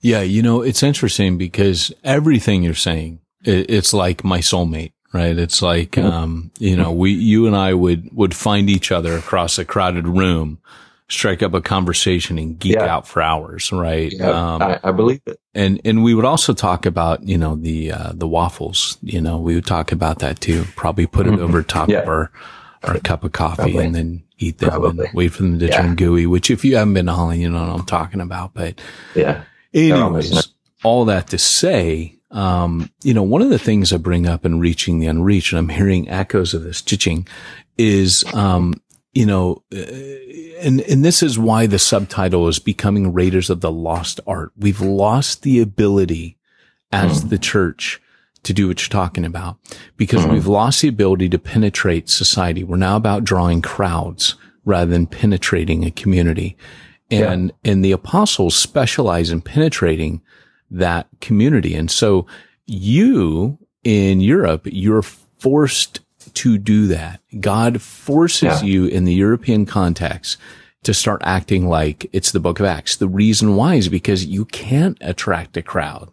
Yeah, 0.00 0.22
you 0.22 0.42
know, 0.42 0.62
it's 0.62 0.82
interesting 0.82 1.38
because 1.38 1.92
everything 2.02 2.62
you're 2.62 2.74
saying, 2.74 3.20
it, 3.44 3.70
it's 3.70 3.92
like 3.92 4.24
my 4.24 4.38
soulmate, 4.38 4.92
right? 5.12 5.38
It's 5.38 5.62
like, 5.62 5.98
um, 5.98 6.50
you 6.58 6.76
know, 6.76 6.92
we, 6.92 7.12
you 7.12 7.46
and 7.46 7.54
I 7.54 7.74
would, 7.74 8.14
would 8.16 8.34
find 8.34 8.70
each 8.70 8.90
other 8.90 9.16
across 9.16 9.58
a 9.58 9.64
crowded 9.64 10.08
room, 10.08 10.58
strike 11.08 11.42
up 11.42 11.54
a 11.54 11.60
conversation 11.60 12.38
and 12.38 12.58
geek 12.58 12.74
yeah. 12.74 12.84
out 12.84 13.06
for 13.06 13.22
hours, 13.22 13.70
right? 13.70 14.12
Yeah, 14.12 14.30
um, 14.30 14.62
I, 14.62 14.80
I, 14.82 14.92
believe 14.92 15.20
it. 15.26 15.38
And, 15.54 15.80
and 15.84 16.02
we 16.02 16.14
would 16.14 16.24
also 16.24 16.52
talk 16.52 16.86
about, 16.86 17.22
you 17.22 17.38
know, 17.38 17.54
the, 17.56 17.92
uh, 17.92 18.12
the 18.14 18.26
waffles, 18.26 18.98
you 19.02 19.20
know, 19.20 19.38
we 19.38 19.54
would 19.54 19.66
talk 19.66 19.92
about 19.92 20.18
that 20.20 20.40
too. 20.40 20.64
Probably 20.74 21.06
put 21.06 21.26
it 21.26 21.34
mm-hmm. 21.34 21.44
over 21.44 21.62
top 21.62 21.88
yeah. 21.88 21.98
of 21.98 22.08
our, 22.08 22.32
or 22.86 22.94
a 22.94 23.00
cup 23.00 23.24
of 23.24 23.32
coffee 23.32 23.56
Probably. 23.56 23.84
and 23.84 23.94
then 23.94 24.22
eat 24.38 24.58
them 24.58 24.70
Probably. 24.70 25.06
and 25.06 25.14
wait 25.14 25.32
for 25.32 25.42
them 25.42 25.58
to 25.58 25.66
yeah. 25.66 25.82
turn 25.82 25.96
gooey, 25.96 26.26
which 26.26 26.50
if 26.50 26.64
you 26.64 26.76
haven't 26.76 26.94
been 26.94 27.06
to 27.06 27.12
Holland, 27.12 27.40
you 27.40 27.50
know 27.50 27.60
what 27.60 27.80
I'm 27.80 27.86
talking 27.86 28.20
about. 28.20 28.54
But 28.54 28.80
yeah, 29.14 29.44
anyways, 29.74 30.48
all 30.84 31.04
that 31.06 31.28
to 31.28 31.38
say, 31.38 32.16
um, 32.30 32.90
you 33.02 33.14
know, 33.14 33.22
one 33.22 33.42
of 33.42 33.50
the 33.50 33.58
things 33.58 33.92
I 33.92 33.96
bring 33.96 34.26
up 34.26 34.44
in 34.44 34.60
reaching 34.60 34.98
the 34.98 35.06
unreached, 35.06 35.52
and 35.52 35.58
I'm 35.58 35.68
hearing 35.68 36.08
echoes 36.08 36.54
of 36.54 36.62
this 36.62 36.82
teaching 36.82 37.26
is, 37.78 38.24
um, 38.34 38.74
you 39.12 39.26
know, 39.26 39.62
uh, 39.74 39.78
and, 40.60 40.80
and 40.82 41.04
this 41.04 41.22
is 41.22 41.38
why 41.38 41.66
the 41.66 41.78
subtitle 41.78 42.48
is 42.48 42.58
becoming 42.58 43.12
raiders 43.12 43.50
of 43.50 43.60
the 43.60 43.72
lost 43.72 44.20
art. 44.26 44.52
We've 44.56 44.80
lost 44.80 45.42
the 45.42 45.60
ability 45.60 46.38
as 46.92 47.24
mm. 47.24 47.30
the 47.30 47.38
church 47.38 48.00
to 48.46 48.52
do 48.52 48.68
what 48.68 48.80
you're 48.80 48.88
talking 48.88 49.24
about 49.24 49.58
because 49.96 50.22
mm-hmm. 50.22 50.32
we've 50.32 50.46
lost 50.46 50.80
the 50.80 50.88
ability 50.88 51.28
to 51.28 51.38
penetrate 51.38 52.08
society. 52.08 52.62
We're 52.62 52.76
now 52.76 52.96
about 52.96 53.24
drawing 53.24 53.60
crowds 53.60 54.36
rather 54.64 54.90
than 54.90 55.06
penetrating 55.06 55.84
a 55.84 55.90
community. 55.90 56.56
And, 57.10 57.52
yeah. 57.64 57.72
and 57.72 57.84
the 57.84 57.92
apostles 57.92 58.56
specialize 58.56 59.30
in 59.30 59.40
penetrating 59.40 60.22
that 60.70 61.08
community. 61.20 61.74
And 61.74 61.90
so 61.90 62.26
you 62.66 63.58
in 63.84 64.20
Europe, 64.20 64.62
you're 64.64 65.02
forced 65.02 66.00
to 66.34 66.58
do 66.58 66.86
that. 66.88 67.20
God 67.40 67.80
forces 67.80 68.62
yeah. 68.62 68.68
you 68.68 68.86
in 68.86 69.04
the 69.04 69.14
European 69.14 69.66
context 69.66 70.38
to 70.82 70.94
start 70.94 71.20
acting 71.24 71.68
like 71.68 72.08
it's 72.12 72.32
the 72.32 72.40
book 72.40 72.60
of 72.60 72.66
Acts. 72.66 72.96
The 72.96 73.08
reason 73.08 73.56
why 73.56 73.74
is 73.74 73.88
because 73.88 74.24
you 74.26 74.44
can't 74.44 74.98
attract 75.00 75.56
a 75.56 75.62
crowd 75.62 76.10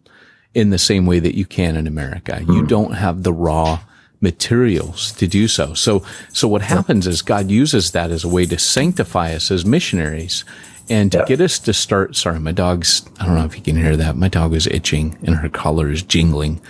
in 0.53 0.69
the 0.69 0.77
same 0.77 1.05
way 1.05 1.19
that 1.19 1.35
you 1.35 1.45
can 1.45 1.75
in 1.75 1.87
America. 1.87 2.33
Mm-hmm. 2.33 2.51
You 2.51 2.61
hmm. 2.61 2.67
don't 2.67 2.93
have 2.93 3.23
the 3.23 3.33
raw 3.33 3.79
materials 4.21 5.11
to 5.13 5.27
do 5.27 5.47
so. 5.47 5.73
So, 5.73 6.03
so 6.31 6.47
what 6.47 6.61
happens 6.61 7.05
is 7.07 7.21
God 7.21 7.51
uses 7.51 7.91
that 7.91 8.09
as 8.09 8.23
a 8.23 8.29
way 8.29 8.45
to 8.45 8.57
sanctify 8.57 9.33
us 9.33 9.51
as 9.51 9.65
missionaries 9.65 10.45
and 10.89 11.11
to 11.11 11.19
yeah. 11.19 11.25
get 11.25 11.41
us 11.41 11.59
to 11.59 11.73
start. 11.73 12.15
Sorry, 12.15 12.39
my 12.39 12.53
dog's, 12.53 13.05
I 13.19 13.25
don't 13.25 13.35
know 13.35 13.45
if 13.45 13.57
you 13.57 13.61
can 13.61 13.75
hear 13.75 13.97
that. 13.97 14.15
My 14.15 14.29
dog 14.29 14.53
is 14.53 14.65
itching 14.67 15.17
and 15.23 15.35
her 15.35 15.49
collar 15.49 15.89
is 15.89 16.01
jingling. 16.01 16.61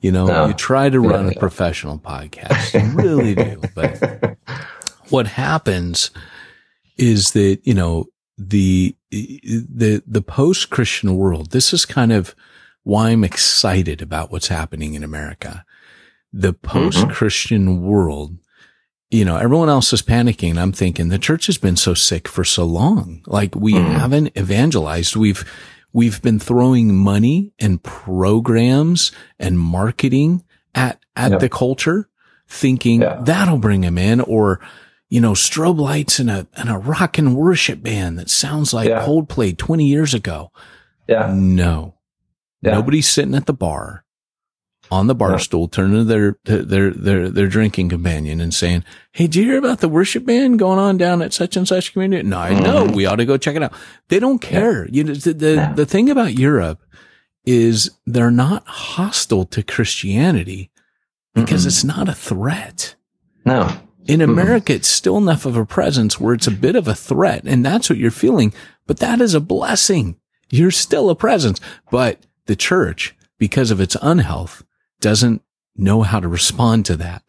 You 0.00 0.12
know, 0.12 0.26
no. 0.26 0.46
you 0.48 0.54
try 0.54 0.90
to 0.90 1.00
run 1.00 1.26
yeah, 1.26 1.32
a 1.32 1.38
professional 1.38 1.98
podcast. 1.98 2.80
You 2.80 2.96
really 3.02 3.34
do. 3.34 3.62
But 3.74 4.36
what 5.08 5.26
happens 5.26 6.10
is 6.98 7.32
that, 7.32 7.60
you 7.64 7.74
know, 7.74 8.06
the, 8.36 8.94
the, 9.10 10.02
the 10.06 10.22
post 10.22 10.70
Christian 10.70 11.16
world, 11.16 11.50
this 11.50 11.72
is 11.72 11.84
kind 11.84 12.12
of, 12.12 12.34
why 12.88 13.10
I'm 13.10 13.22
excited 13.22 14.00
about 14.00 14.32
what's 14.32 14.48
happening 14.48 14.94
in 14.94 15.04
America. 15.04 15.62
The 16.32 16.54
post 16.54 17.10
Christian 17.10 17.66
mm-hmm. 17.66 17.84
world, 17.84 18.38
you 19.10 19.26
know, 19.26 19.36
everyone 19.36 19.68
else 19.68 19.92
is 19.92 20.00
panicking. 20.00 20.56
I'm 20.56 20.72
thinking 20.72 21.10
the 21.10 21.18
church 21.18 21.48
has 21.48 21.58
been 21.58 21.76
so 21.76 21.92
sick 21.92 22.26
for 22.26 22.44
so 22.44 22.64
long. 22.64 23.22
Like 23.26 23.54
we 23.54 23.74
mm-hmm. 23.74 23.92
haven't 23.92 24.38
evangelized. 24.38 25.16
We've, 25.16 25.44
we've 25.92 26.22
been 26.22 26.38
throwing 26.38 26.96
money 26.96 27.52
and 27.58 27.82
programs 27.82 29.12
and 29.38 29.58
marketing 29.58 30.42
at, 30.74 30.98
at 31.14 31.32
yep. 31.32 31.40
the 31.40 31.50
culture 31.50 32.08
thinking 32.48 33.02
yeah. 33.02 33.20
that'll 33.22 33.58
bring 33.58 33.82
them 33.82 33.98
in 33.98 34.22
or, 34.22 34.60
you 35.10 35.20
know, 35.20 35.32
strobe 35.32 35.78
lights 35.78 36.18
and 36.18 36.30
a, 36.30 36.46
and 36.54 36.70
a 36.70 36.78
rock 36.78 37.18
and 37.18 37.36
worship 37.36 37.82
band 37.82 38.18
that 38.18 38.30
sounds 38.30 38.72
like 38.72 38.88
yeah. 38.88 39.04
Coldplay 39.04 39.54
20 39.54 39.84
years 39.84 40.14
ago. 40.14 40.52
Yeah. 41.06 41.30
No, 41.34 41.97
yeah. 42.62 42.72
Nobody's 42.72 43.08
sitting 43.08 43.34
at 43.34 43.46
the 43.46 43.52
bar 43.52 44.04
on 44.90 45.06
the 45.06 45.14
bar 45.14 45.32
yeah. 45.32 45.36
stool, 45.36 45.68
turning 45.68 45.96
to 45.96 46.04
their, 46.04 46.32
to 46.44 46.62
their, 46.62 46.90
their, 46.90 47.28
their 47.28 47.46
drinking 47.46 47.88
companion 47.88 48.40
and 48.40 48.54
saying, 48.54 48.84
Hey, 49.12 49.26
do 49.26 49.40
you 49.40 49.46
hear 49.46 49.58
about 49.58 49.80
the 49.80 49.88
worship 49.88 50.24
band 50.24 50.58
going 50.58 50.78
on 50.78 50.96
down 50.96 51.22
at 51.22 51.32
such 51.32 51.56
and 51.56 51.68
such 51.68 51.92
community? 51.92 52.26
No, 52.26 52.38
I 52.38 52.58
know. 52.58 52.84
Mm-hmm. 52.84 52.94
We 52.94 53.06
ought 53.06 53.16
to 53.16 53.26
go 53.26 53.36
check 53.36 53.56
it 53.56 53.62
out. 53.62 53.72
They 54.08 54.18
don't 54.18 54.40
care. 54.40 54.84
Yeah. 54.86 54.90
You 54.92 55.04
know, 55.04 55.14
the, 55.14 55.32
the, 55.32 55.72
the 55.76 55.86
thing 55.86 56.10
about 56.10 56.38
Europe 56.38 56.82
is 57.44 57.90
they're 58.06 58.30
not 58.30 58.66
hostile 58.66 59.44
to 59.46 59.62
Christianity 59.62 60.70
because 61.34 61.64
mm 61.64 61.68
it's 61.68 61.84
not 61.84 62.08
a 62.08 62.14
threat. 62.14 62.94
No. 63.44 63.70
In 64.06 64.20
America, 64.22 64.72
it's 64.72 64.88
still 64.88 65.18
enough 65.18 65.44
of 65.44 65.56
a 65.56 65.66
presence 65.66 66.18
where 66.18 66.34
it's 66.34 66.46
a 66.46 66.50
bit 66.50 66.76
of 66.76 66.88
a 66.88 66.94
threat. 66.94 67.42
And 67.44 67.64
that's 67.64 67.90
what 67.90 67.98
you're 67.98 68.10
feeling. 68.10 68.54
But 68.86 68.98
that 68.98 69.20
is 69.20 69.34
a 69.34 69.40
blessing 69.40 70.16
You're 70.50 70.70
still 70.70 71.10
a 71.10 71.14
presence, 71.14 71.60
but 71.90 72.20
the 72.48 72.56
church, 72.56 73.14
because 73.38 73.70
of 73.70 73.80
its 73.80 73.96
unhealth, 74.02 74.64
doesn't 75.00 75.42
know 75.76 76.02
how 76.02 76.18
to 76.18 76.26
respond 76.26 76.84
to 76.86 76.96
that. 76.96 77.22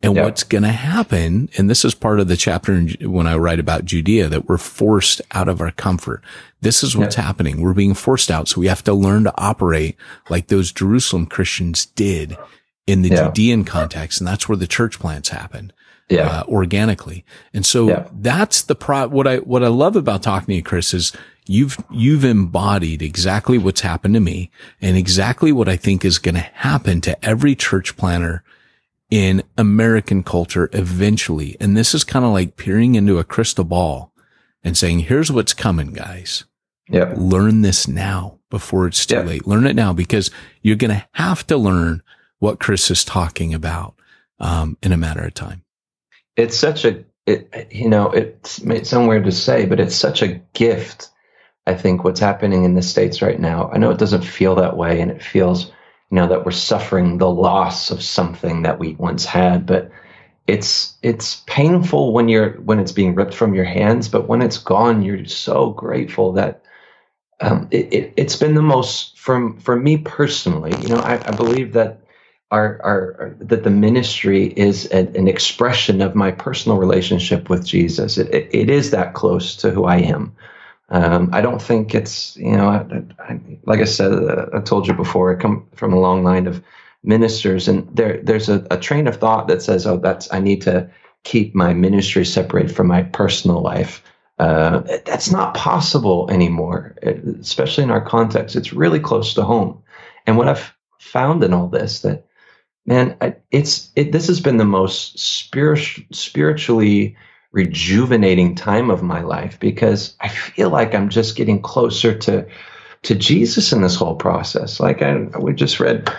And 0.00 0.14
Yeah. 0.14 0.22
what's 0.22 0.44
going 0.44 0.62
to 0.62 0.68
happen, 0.70 1.48
and 1.58 1.68
this 1.68 1.84
is 1.84 1.92
part 1.96 2.20
of 2.20 2.28
the 2.28 2.36
chapter 2.36 2.72
in, 2.72 2.90
when 3.00 3.26
I 3.26 3.34
write 3.34 3.58
about 3.58 3.84
Judea, 3.84 4.28
that 4.28 4.48
we're 4.48 4.56
forced 4.56 5.20
out 5.32 5.48
of 5.48 5.60
our 5.60 5.72
comfort. 5.72 6.22
This 6.60 6.84
is 6.84 6.96
what's 6.96 7.16
happening. 7.16 7.60
We're 7.60 7.74
being 7.74 7.94
forced 7.94 8.30
out. 8.30 8.46
So 8.46 8.60
we 8.60 8.68
have 8.68 8.84
to 8.84 8.94
learn 8.94 9.24
to 9.24 9.34
operate 9.36 9.96
like 10.30 10.46
those 10.46 10.70
Jerusalem 10.70 11.26
Christians 11.26 11.86
did 11.86 12.36
in 12.86 13.02
the 13.02 13.08
Yeah. 13.08 13.24
Judean 13.24 13.64
context. 13.64 14.20
And 14.20 14.28
that's 14.28 14.48
where 14.48 14.56
the 14.56 14.68
church 14.68 15.00
plants 15.00 15.30
happened 15.30 15.72
Yeah. 16.08 16.28
uh, 16.28 16.44
organically. 16.46 17.24
And 17.52 17.66
so 17.66 17.88
Yeah. 17.88 18.04
that's 18.20 18.62
the 18.62 18.76
pro, 18.76 19.08
what 19.08 19.26
I, 19.26 19.38
what 19.38 19.64
I 19.64 19.68
love 19.68 19.96
about 19.96 20.22
talking 20.22 20.46
to 20.46 20.54
you, 20.54 20.62
Chris, 20.62 20.94
is 20.94 21.12
you've, 21.48 21.76
you've 21.90 22.24
embodied 22.24 23.02
exactly 23.02 23.58
what's 23.58 23.80
happened 23.80 24.14
to 24.14 24.20
me 24.20 24.50
and 24.80 24.96
exactly 24.96 25.52
what 25.52 25.68
I 25.68 25.76
think 25.76 26.04
is 26.04 26.18
going 26.18 26.34
to 26.36 26.40
happen 26.40 27.00
to 27.02 27.24
every 27.24 27.54
church 27.54 27.96
planter 27.96 28.42
in 29.10 29.42
American 29.56 30.22
culture 30.22 30.68
eventually. 30.72 31.56
And 31.60 31.76
this 31.76 31.94
is 31.94 32.04
kind 32.04 32.24
of 32.24 32.32
like 32.32 32.56
peering 32.56 32.94
into 32.94 33.18
a 33.18 33.24
crystal 33.24 33.64
ball 33.64 34.12
and 34.62 34.76
saying, 34.76 35.00
here's 35.00 35.32
what's 35.32 35.54
coming, 35.54 35.92
guys. 35.92 36.44
yeah. 36.88 37.14
Learn 37.16 37.62
this 37.62 37.88
now 37.88 38.38
before 38.50 38.86
it's 38.86 39.04
too 39.06 39.16
Yeah. 39.16 39.22
late. 39.22 39.46
Learn 39.46 39.66
it 39.66 39.76
now 39.76 39.92
because 39.92 40.30
you're 40.62 40.76
going 40.76 40.90
to 40.90 41.06
have 41.12 41.46
to 41.48 41.56
learn 41.56 42.02
what 42.38 42.60
Chris 42.60 42.90
is 42.90 43.04
talking 43.04 43.52
about, 43.54 43.94
um, 44.40 44.76
in 44.82 44.92
a 44.92 44.96
matter 44.96 45.24
of 45.24 45.34
time. 45.34 45.62
it's 46.36 46.56
such 46.56 46.84
a 46.84 47.04
it 47.26 47.68
you 47.70 47.88
know 47.88 48.10
it's, 48.12 48.62
sound 48.88 49.08
weird 49.08 49.24
to 49.24 49.32
say 49.32 49.66
but 49.66 49.80
it's 49.80 49.94
such 49.96 50.22
a 50.22 50.40
gift 50.54 51.10
i 51.68 51.74
think 51.74 52.04
what's 52.04 52.20
happening 52.20 52.64
in 52.64 52.74
the 52.74 52.82
states 52.82 53.22
right 53.22 53.40
now 53.40 53.70
i 53.72 53.78
know 53.78 53.90
it 53.90 53.98
doesn't 53.98 54.24
feel 54.24 54.56
that 54.56 54.76
way 54.76 55.00
and 55.00 55.10
it 55.12 55.22
feels 55.22 55.66
you 56.10 56.16
know 56.16 56.28
that 56.28 56.44
we're 56.46 56.52
suffering 56.52 57.18
the 57.18 57.30
loss 57.30 57.90
of 57.90 58.02
something 58.02 58.62
that 58.62 58.78
we 58.80 58.94
once 58.96 59.26
had 59.26 59.66
but 59.66 59.90
it's 60.48 60.98
it's 61.02 61.42
painful 61.46 62.12
when 62.12 62.28
you're 62.28 62.52
when 62.62 62.80
it's 62.80 62.92
being 62.92 63.14
ripped 63.14 63.34
from 63.34 63.54
your 63.54 63.64
hands 63.66 64.08
but 64.08 64.28
when 64.28 64.42
it's 64.42 64.58
gone 64.58 65.02
you're 65.02 65.24
so 65.26 65.70
grateful 65.70 66.32
that 66.34 66.62
um, 67.40 67.68
it, 67.70 67.92
it, 67.92 68.14
it's 68.16 68.36
been 68.36 68.54
the 68.54 68.62
most 68.62 69.18
for 69.18 69.54
for 69.60 69.76
me 69.76 69.98
personally 69.98 70.80
you 70.82 70.88
know 70.88 71.00
i, 71.00 71.14
I 71.26 71.32
believe 71.32 71.74
that 71.74 72.00
our, 72.50 72.80
our, 72.82 73.16
our 73.20 73.36
that 73.40 73.64
the 73.64 73.70
ministry 73.70 74.46
is 74.56 74.86
an, 74.86 75.14
an 75.16 75.28
expression 75.28 76.02
of 76.02 76.16
my 76.16 76.32
personal 76.32 76.78
relationship 76.78 77.50
with 77.50 77.66
Jesus. 77.66 78.18
It, 78.18 78.34
it, 78.34 78.48
it 78.52 78.70
is 78.70 78.90
that 78.92 79.14
close 79.14 79.56
to 79.58 79.70
who 79.70 79.84
I 79.84 79.98
am. 79.98 80.34
Um, 80.90 81.28
I 81.32 81.40
don't 81.40 81.60
think 81.60 81.94
it's 81.94 82.36
you 82.36 82.56
know 82.56 82.68
I, 82.68 83.22
I, 83.22 83.40
like 83.64 83.80
I 83.80 83.84
said 83.84 84.12
uh, 84.12 84.46
I 84.54 84.60
told 84.60 84.86
you 84.86 84.94
before 84.94 85.34
I 85.34 85.40
come 85.40 85.66
from 85.74 85.92
a 85.92 86.00
long 86.00 86.24
line 86.24 86.46
of 86.46 86.62
ministers 87.02 87.68
and 87.68 87.88
there 87.94 88.20
there's 88.22 88.48
a, 88.48 88.66
a 88.70 88.78
train 88.78 89.06
of 89.06 89.16
thought 89.16 89.48
that 89.48 89.62
says 89.62 89.86
oh 89.86 89.98
that's 89.98 90.32
I 90.32 90.40
need 90.40 90.62
to 90.62 90.90
keep 91.24 91.54
my 91.54 91.74
ministry 91.74 92.24
separate 92.24 92.70
from 92.70 92.86
my 92.86 93.02
personal 93.02 93.60
life. 93.60 94.02
Uh, 94.38 94.80
that's 95.04 95.30
not 95.30 95.54
possible 95.54 96.30
anymore, 96.30 96.94
especially 97.40 97.82
in 97.84 97.90
our 97.90 98.00
context. 98.00 98.54
It's 98.54 98.72
really 98.72 99.00
close 99.00 99.34
to 99.34 99.42
home. 99.42 99.82
And 100.26 100.38
what 100.38 100.48
I've 100.48 100.72
found 100.98 101.42
in 101.42 101.52
all 101.52 101.68
this 101.68 102.00
that 102.02 102.24
man 102.86 103.16
I, 103.20 103.34
it's 103.50 103.90
it 103.96 104.12
this 104.12 104.26
has 104.26 104.40
been 104.40 104.56
the 104.56 104.64
most 104.64 105.18
spiritual 105.18 106.04
spiritually 106.12 107.16
rejuvenating 107.52 108.54
time 108.54 108.90
of 108.90 109.02
my 109.02 109.20
life 109.22 109.58
because 109.60 110.16
i 110.20 110.28
feel 110.28 110.70
like 110.70 110.94
i'm 110.94 111.08
just 111.08 111.36
getting 111.36 111.62
closer 111.62 112.16
to 112.16 112.46
to 113.02 113.14
jesus 113.14 113.72
in 113.72 113.82
this 113.82 113.96
whole 113.96 114.16
process 114.16 114.80
like 114.80 115.02
i 115.02 115.16
we 115.40 115.54
just 115.54 115.80
read 115.80 116.12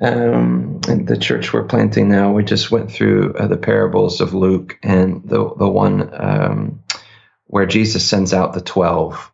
um 0.00 0.80
in 0.88 1.06
the 1.06 1.16
church 1.16 1.52
we're 1.52 1.64
planting 1.64 2.08
now 2.08 2.32
we 2.32 2.44
just 2.44 2.70
went 2.70 2.90
through 2.90 3.34
uh, 3.34 3.46
the 3.46 3.56
parables 3.56 4.20
of 4.20 4.34
luke 4.34 4.78
and 4.82 5.22
the 5.28 5.54
the 5.56 5.68
one 5.68 6.10
um 6.20 6.82
where 7.46 7.66
jesus 7.66 8.06
sends 8.08 8.34
out 8.34 8.52
the 8.52 8.60
12 8.60 9.32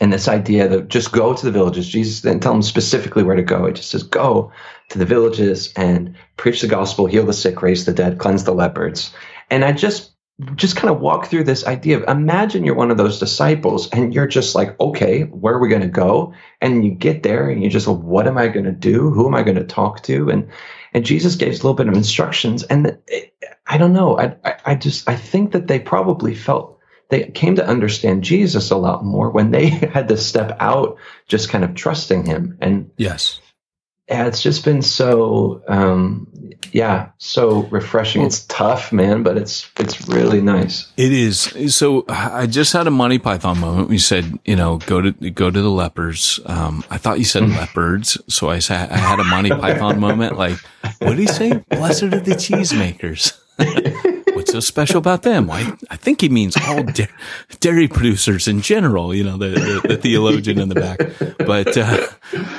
and 0.00 0.12
this 0.12 0.28
idea 0.28 0.68
that 0.68 0.88
just 0.88 1.12
go 1.12 1.34
to 1.34 1.46
the 1.46 1.52
villages. 1.52 1.88
Jesus 1.88 2.20
didn't 2.20 2.42
tell 2.42 2.52
them 2.52 2.62
specifically 2.62 3.22
where 3.22 3.36
to 3.36 3.42
go. 3.42 3.66
It 3.66 3.76
just 3.76 3.90
says, 3.90 4.02
go 4.02 4.52
to 4.90 4.98
the 4.98 5.06
villages 5.06 5.72
and 5.76 6.16
preach 6.36 6.60
the 6.60 6.68
gospel, 6.68 7.06
heal 7.06 7.24
the 7.26 7.32
sick, 7.32 7.62
raise 7.62 7.86
the 7.86 7.92
dead, 7.92 8.18
cleanse 8.18 8.44
the 8.44 8.54
leopards. 8.54 9.14
And 9.50 9.64
I 9.64 9.72
just 9.72 10.12
just 10.54 10.76
kind 10.76 10.94
of 10.94 11.00
walk 11.00 11.26
through 11.26 11.44
this 11.44 11.66
idea 11.66 11.98
of 11.98 12.08
imagine 12.08 12.64
you're 12.64 12.74
one 12.74 12.90
of 12.90 12.98
those 12.98 13.18
disciples 13.18 13.88
and 13.90 14.12
you're 14.12 14.26
just 14.26 14.54
like, 14.54 14.78
okay, 14.78 15.22
where 15.22 15.54
are 15.54 15.58
we 15.58 15.70
going 15.70 15.80
to 15.80 15.88
go? 15.88 16.34
And 16.60 16.84
you 16.84 16.90
get 16.90 17.22
there 17.22 17.48
and 17.48 17.62
you 17.62 17.70
just, 17.70 17.88
what 17.88 18.26
am 18.26 18.36
I 18.36 18.48
going 18.48 18.66
to 18.66 18.72
do? 18.72 19.10
Who 19.10 19.26
am 19.26 19.34
I 19.34 19.42
going 19.42 19.56
to 19.56 19.64
talk 19.64 20.02
to? 20.04 20.28
And 20.28 20.50
and 20.92 21.04
Jesus 21.04 21.36
gave 21.36 21.52
a 21.52 21.56
little 21.56 21.74
bit 21.74 21.88
of 21.88 21.94
instructions. 21.94 22.62
And 22.62 22.98
it, 23.06 23.34
I 23.66 23.78
don't 23.78 23.92
know. 23.92 24.18
I, 24.18 24.36
I 24.44 24.56
I 24.66 24.74
just 24.74 25.08
I 25.08 25.16
think 25.16 25.52
that 25.52 25.68
they 25.68 25.78
probably 25.78 26.34
felt 26.34 26.76
they 27.08 27.24
came 27.30 27.56
to 27.56 27.66
understand 27.66 28.24
Jesus 28.24 28.70
a 28.70 28.76
lot 28.76 29.04
more 29.04 29.30
when 29.30 29.50
they 29.50 29.68
had 29.68 30.08
to 30.08 30.16
step 30.16 30.56
out, 30.60 30.98
just 31.28 31.48
kind 31.48 31.64
of 31.64 31.74
trusting 31.74 32.26
him. 32.26 32.58
And 32.60 32.90
Yes. 32.96 33.40
yeah, 34.08 34.26
it's 34.26 34.42
just 34.42 34.64
been 34.64 34.82
so, 34.82 35.62
um, 35.68 36.28
yeah, 36.72 37.10
so 37.18 37.62
refreshing. 37.64 38.22
it's 38.22 38.44
tough, 38.46 38.92
man, 38.92 39.22
but 39.22 39.36
it's 39.36 39.70
it's 39.78 40.08
really 40.08 40.40
nice. 40.40 40.90
It 40.96 41.12
is. 41.12 41.74
So 41.74 42.04
I 42.08 42.46
just 42.46 42.72
had 42.72 42.86
a 42.86 42.90
Monty 42.90 43.18
Python 43.18 43.58
moment. 43.58 43.88
We 43.88 43.98
said, 43.98 44.38
you 44.44 44.56
know, 44.56 44.78
go 44.78 45.00
to 45.00 45.12
go 45.30 45.50
to 45.50 45.62
the 45.62 45.70
lepers. 45.70 46.40
Um, 46.46 46.84
I 46.90 46.98
thought 46.98 47.18
you 47.18 47.24
said 47.24 47.48
leopards, 47.48 48.18
so 48.28 48.48
I 48.50 48.58
said 48.58 48.90
I 48.90 48.96
had 48.98 49.20
a 49.20 49.24
Monty 49.24 49.50
Python 49.50 50.00
moment. 50.06 50.36
Like, 50.38 50.58
what 50.98 51.16
did 51.16 51.18
he 51.18 51.26
say? 51.26 51.64
Blessed 51.70 52.04
are 52.04 52.20
the 52.20 52.32
cheesemakers. 52.32 53.36
What's 54.46 54.52
so 54.52 54.60
special 54.60 54.98
about 54.98 55.24
them? 55.24 55.48
Why? 55.48 55.72
I 55.90 55.96
think 55.96 56.20
he 56.20 56.28
means 56.28 56.56
all 56.56 56.84
da- 56.84 57.08
dairy 57.58 57.88
producers 57.88 58.46
in 58.46 58.60
general. 58.60 59.12
You 59.12 59.24
know, 59.24 59.36
the, 59.36 59.48
the, 59.48 59.88
the 59.88 59.96
theologian 59.96 60.60
in 60.60 60.68
the 60.68 60.76
back, 60.76 60.98
but 61.38 61.76
uh, 61.76 62.06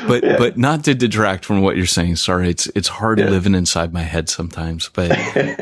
but 0.06 0.22
but 0.38 0.58
not 0.58 0.84
to 0.84 0.94
detract 0.94 1.46
from 1.46 1.62
what 1.62 1.78
you're 1.78 1.86
saying. 1.86 2.18
Sorry, 2.18 2.50
it's 2.50 2.68
it's 2.76 2.90
hard 2.90 3.20
living 3.20 3.56
inside 3.56 3.94
my 3.94 4.02
head 4.02 4.28
sometimes. 4.28 4.90
But 4.90 5.18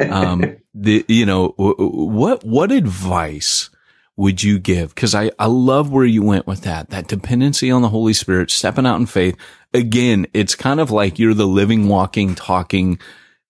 um, 0.09 0.57
the 0.73 1.05
you 1.07 1.27
know 1.27 1.53
w- 1.59 1.75
what 1.77 2.43
what 2.43 2.71
advice 2.71 3.69
would 4.15 4.41
you 4.41 4.57
give? 4.57 4.95
Because 4.95 5.13
I 5.13 5.29
I 5.37 5.45
love 5.45 5.91
where 5.91 6.05
you 6.05 6.23
went 6.23 6.47
with 6.47 6.61
that 6.61 6.89
that 6.89 7.07
dependency 7.07 7.69
on 7.69 7.83
the 7.83 7.89
Holy 7.89 8.13
Spirit, 8.13 8.49
stepping 8.49 8.87
out 8.87 8.99
in 8.99 9.05
faith. 9.05 9.37
Again, 9.75 10.25
it's 10.33 10.55
kind 10.55 10.79
of 10.79 10.89
like 10.89 11.19
you're 11.19 11.35
the 11.35 11.45
living, 11.45 11.87
walking, 11.87 12.33
talking 12.33 12.97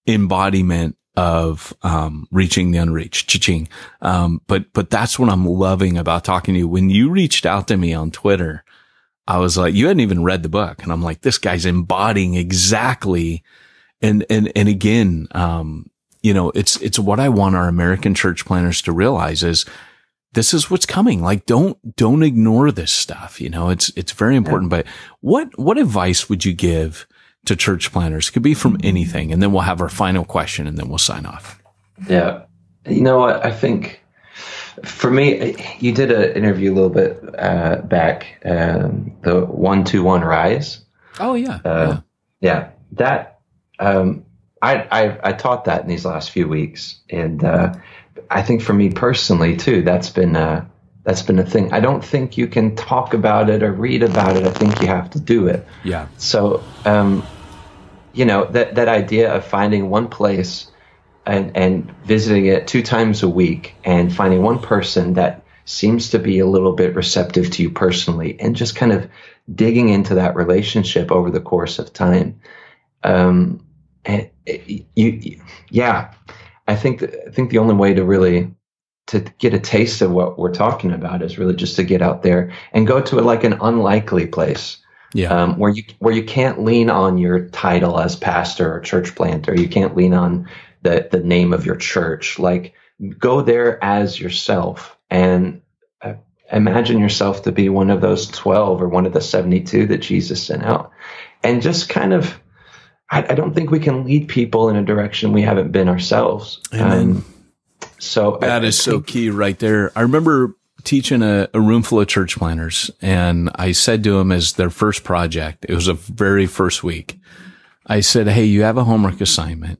embodiment 0.05 0.97
of 1.17 1.73
um, 1.82 2.28
reaching 2.32 2.71
the 2.71 2.78
unreached, 2.78 3.30
cha-ching. 3.30 3.67
Um, 4.01 4.41
but 4.47 4.73
but 4.73 4.89
that's 4.89 5.17
what 5.17 5.30
I'm 5.30 5.45
loving 5.45 5.97
about 5.97 6.23
talking 6.23 6.54
to 6.54 6.60
you. 6.60 6.67
When 6.67 6.89
you 6.89 7.10
reached 7.10 7.45
out 7.45 7.67
to 7.69 7.78
me 7.78 7.93
on 7.93 8.12
Twitter, 8.12 8.63
I 9.28 9.38
was 9.39 9.58
like, 9.58 9.73
you 9.73 9.88
hadn't 9.88 10.01
even 10.01 10.23
read 10.23 10.43
the 10.43 10.49
book, 10.49 10.84
and 10.84 10.91
I'm 10.91 11.01
like, 11.01 11.21
this 11.21 11.38
guy's 11.38 11.65
embodying 11.65 12.36
exactly. 12.36 13.43
And 14.01 14.25
and 14.30 14.51
and 14.56 14.67
again, 14.67 15.28
um, 15.32 15.89
you 16.21 16.34
know, 16.34 16.51
it's 16.56 16.78
it's 16.78 16.99
what 16.99 17.19
I 17.19 17.30
want 17.30 17.56
our 17.56 17.67
American 17.67 18.13
church 18.13 18.45
planters 18.45 18.82
to 18.84 18.91
realize 18.91 19.41
is 19.41 19.65
this 20.34 20.54
is 20.54 20.69
what's 20.69 20.86
coming. 20.86 21.21
Like, 21.21 21.45
don't 21.45 21.95
don't 21.95 22.23
ignore 22.23 22.71
this 22.71 22.91
stuff. 22.91 23.39
You 23.39 23.49
know, 23.49 23.69
it's 23.69 23.89
it's 23.95 24.12
very 24.12 24.36
important. 24.36 24.69
But 24.69 24.86
what 25.21 25.58
what 25.58 25.78
advice 25.78 26.30
would 26.30 26.43
you 26.45 26.54
give? 26.54 27.08
To 27.45 27.55
church 27.55 27.91
planters. 27.91 28.29
It 28.29 28.31
could 28.31 28.43
be 28.43 28.53
from 28.53 28.77
anything. 28.84 29.31
And 29.31 29.41
then 29.41 29.51
we'll 29.51 29.62
have 29.62 29.81
our 29.81 29.89
final 29.89 30.25
question 30.25 30.67
and 30.67 30.77
then 30.77 30.89
we'll 30.89 30.97
sign 30.97 31.25
off. 31.25 31.62
Yeah, 32.10 32.43
you 32.88 33.01
know 33.01 33.19
what? 33.19 33.45
I 33.45 33.51
think 33.51 34.01
for 34.84 35.10
me, 35.10 35.55
you 35.79 35.91
did 35.93 36.12
an 36.12 36.34
interview 36.34 36.73
a 36.73 36.75
little 36.75 36.89
bit 36.89 37.23
uh, 37.38 37.77
back, 37.84 38.41
um, 38.45 39.15
the 39.21 39.45
one 39.45 39.84
two 39.84 40.03
one 40.03 40.21
rise. 40.21 40.84
Oh 41.19 41.36
yeah. 41.36 41.60
Uh, 41.63 42.01
yeah, 42.41 42.71
that 42.93 43.39
um, 43.79 44.25
I, 44.62 44.88
I 44.91 45.29
I 45.29 45.34
taught 45.34 45.65
that 45.65 45.81
in 45.81 45.88
these 45.88 46.05
last 46.05 46.31
few 46.31 46.47
weeks, 46.47 46.99
and 47.10 47.43
uh, 47.43 47.73
I 48.29 48.41
think 48.41 48.62
for 48.62 48.73
me 48.73 48.89
personally 48.89 49.55
too, 49.55 49.81
that's 49.81 50.10
been 50.10 50.36
uh, 50.36 50.65
that's 51.03 51.21
been 51.21 51.39
a 51.39 51.45
thing. 51.45 51.71
I 51.71 51.79
don't 51.79 52.03
think 52.03 52.38
you 52.38 52.47
can 52.47 52.75
talk 52.75 53.13
about 53.13 53.49
it 53.49 53.63
or 53.63 53.71
read 53.71 54.03
about 54.03 54.36
it. 54.36 54.45
I 54.45 54.51
think 54.51 54.81
you 54.81 54.88
have 54.88 55.10
to 55.12 55.19
do 55.19 55.47
it. 55.47 55.65
yeah. 55.84 56.08
So, 56.17 56.63
um, 56.84 57.25
you 58.15 58.25
know, 58.25 58.45
that, 58.45 58.75
that 58.75 58.88
idea 58.88 59.32
of 59.34 59.45
finding 59.45 59.89
one 59.89 60.08
place 60.08 60.71
and, 61.25 61.56
and 61.56 61.91
visiting 62.06 62.45
it 62.45 62.67
two 62.67 62.82
times 62.82 63.23
a 63.23 63.30
week 63.30 63.75
and 63.84 64.15
finding 64.15 64.41
one 64.41 64.60
person 64.60 65.13
that 65.13 65.43
seems 65.65 66.10
to 66.12 66.19
be 66.19 66.39
a 66.39 66.45
little 66.45 66.73
bit 66.73 66.95
receptive 66.95 67.51
to 67.51 67.63
you 67.63 67.69
personally 67.69 68.39
and 68.39 68.56
just 68.56 68.75
kind 68.75 68.93
of 68.93 69.10
digging 69.54 69.89
into 69.89 70.15
that 70.15 70.36
relationship 70.36 71.12
over 71.12 71.30
the 71.30 71.41
course 71.41 71.78
of 71.78 71.91
time. 71.91 72.39
Um, 73.04 73.65
and 74.06 74.30
it, 74.45 74.86
you, 74.95 75.41
yeah, 75.69 76.13
I 76.67 76.75
think, 76.75 76.99
th- 76.99 77.13
I 77.28 77.32
think 77.32 77.49
the 77.49 77.58
only 77.58 77.75
way 77.75 77.93
to 77.93 78.06
really 78.06 78.51
to 79.08 79.19
get 79.38 79.54
a 79.54 79.60
taste 79.60 80.01
of 80.01 80.12
what 80.12 80.39
we're 80.39 80.54
talking 80.54 80.91
about 80.91 81.21
is 81.21 81.38
really 81.38 81.56
just 81.56 81.75
to 81.75 81.84
get 81.84 82.01
out 82.01 82.23
there 82.23 82.51
and 82.71 82.88
go 82.88 83.01
to 83.01 83.21
like 83.21 83.43
an 83.43 83.58
unlikely 83.62 84.25
place 84.25 84.78
Yeah. 85.15 85.30
um, 85.30 85.58
where 85.58 85.71
you 85.71 85.84
where 85.99 86.13
you 86.13 86.25
can't 86.25 86.62
lean 86.62 86.89
on 86.89 87.17
your 87.17 87.47
title 87.47 87.97
as 88.01 88.17
pastor 88.17 88.75
or 88.75 88.82
church 88.82 89.15
planter. 89.15 89.56
You 89.56 89.69
can't 89.69 89.95
lean 89.95 90.13
on 90.13 90.49
the 90.82 91.08
the 91.10 91.21
name 91.21 91.54
of 91.54 91.65
your 91.65 91.78
church. 91.78 92.38
Like 92.38 92.73
go 93.17 93.41
there 93.41 93.82
as 93.82 94.19
yourself 94.19 94.97
and 95.10 95.62
uh, 96.01 96.15
imagine 96.51 96.99
yourself 96.99 97.43
to 97.43 97.54
be 97.54 97.69
one 97.69 97.91
of 97.91 98.01
those 98.01 98.28
twelve 98.28 98.82
or 98.82 98.89
one 98.89 99.06
of 99.06 99.13
the 99.13 99.21
seventy 99.21 99.62
two 99.62 99.88
that 99.88 99.99
Jesus 99.99 100.43
sent 100.43 100.63
out, 100.63 100.91
and 101.43 101.62
just 101.62 101.88
kind 101.88 102.13
of. 102.13 102.38
I, 103.10 103.19
I 103.19 103.36
don't 103.36 103.54
think 103.54 103.69
we 103.69 103.80
can 103.80 104.04
lead 104.04 104.28
people 104.28 104.67
in 104.69 104.75
a 104.75 104.84
direction 104.84 105.32
we 105.32 105.43
haven't 105.43 105.71
been 105.71 105.88
ourselves. 105.88 106.60
Amen. 106.73 106.91
Um, 106.91 107.25
so 107.99 108.39
That 108.41 108.63
I 108.63 108.67
is 108.67 108.80
so 108.80 108.99
key 108.99 109.30
right 109.30 109.58
there. 109.60 109.91
I 109.95 110.01
remember 110.01 110.56
teaching 110.86 111.21
a, 111.21 111.50
a 111.54 111.60
room 111.60 111.84
full 111.84 112.00
of 112.00 112.08
church 112.08 112.38
planters 112.38 112.89
and 113.02 113.50
I 113.56 113.71
said 113.74 114.04
to 114.06 114.17
them 114.17 114.32
as 114.32 114.54
their 114.54 114.69
first 114.69 115.04
project, 115.04 115.65
it 115.67 115.74
was 115.76 115.88
a 115.88 115.93
very 115.93 116.45
first 116.45 116.84
week. 116.84 117.19
I 117.88 118.00
said, 118.00 118.28
Hey, 118.28 118.45
you 118.45 118.62
have 118.63 118.78
a 118.78 118.84
homework 118.86 119.19
assignment. 119.21 119.80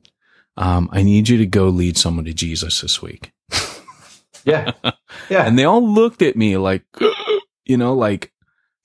Um, 0.56 0.88
I 0.92 1.02
need 1.02 1.28
you 1.28 1.38
to 1.38 1.46
go 1.46 1.68
lead 1.68 1.96
someone 1.96 2.24
to 2.26 2.32
Jesus 2.34 2.80
this 2.80 3.00
week. 3.02 3.32
Yeah, 4.44 4.70
yeah. 5.28 5.42
And 5.44 5.58
they 5.58 5.64
all 5.64 5.84
looked 5.84 6.22
at 6.22 6.36
me 6.36 6.56
like, 6.56 6.84
you 7.64 7.76
know, 7.76 7.94
like 7.94 8.32